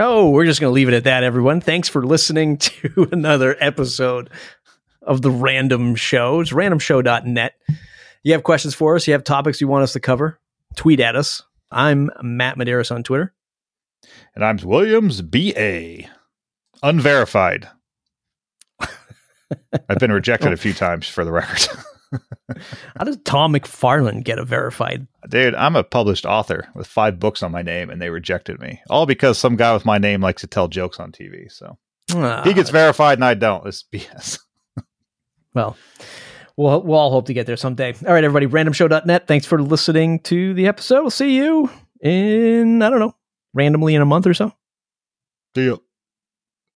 [0.00, 1.60] Oh, we're just going to leave it at that, everyone.
[1.60, 4.30] Thanks for listening to another episode
[5.02, 6.40] of the Random Show.
[6.40, 7.52] It's randomshow.net.
[8.22, 9.06] You have questions for us?
[9.06, 10.40] You have topics you want us to cover?
[10.74, 11.42] Tweet at us.
[11.70, 13.34] I'm Matt Medeiros on Twitter.
[14.34, 16.08] And I'm Williams BA.
[16.82, 17.68] Unverified.
[18.80, 21.68] I've been rejected a few times for the record.
[22.96, 25.06] How does Tom McFarlin get a verified?
[25.28, 28.80] Dude, I'm a published author with five books on my name and they rejected me.
[28.90, 31.50] All because some guy with my name likes to tell jokes on TV.
[31.50, 31.78] So
[32.12, 33.66] Ah, he gets verified and I don't.
[33.66, 34.38] It's BS.
[35.54, 35.76] Well,
[36.56, 37.94] we'll we'll all hope to get there someday.
[38.04, 39.28] All right, everybody, randomshow.net.
[39.28, 41.02] Thanks for listening to the episode.
[41.02, 43.14] We'll see you in, I don't know,
[43.52, 44.52] randomly in a month or so.
[45.54, 45.80] Deal.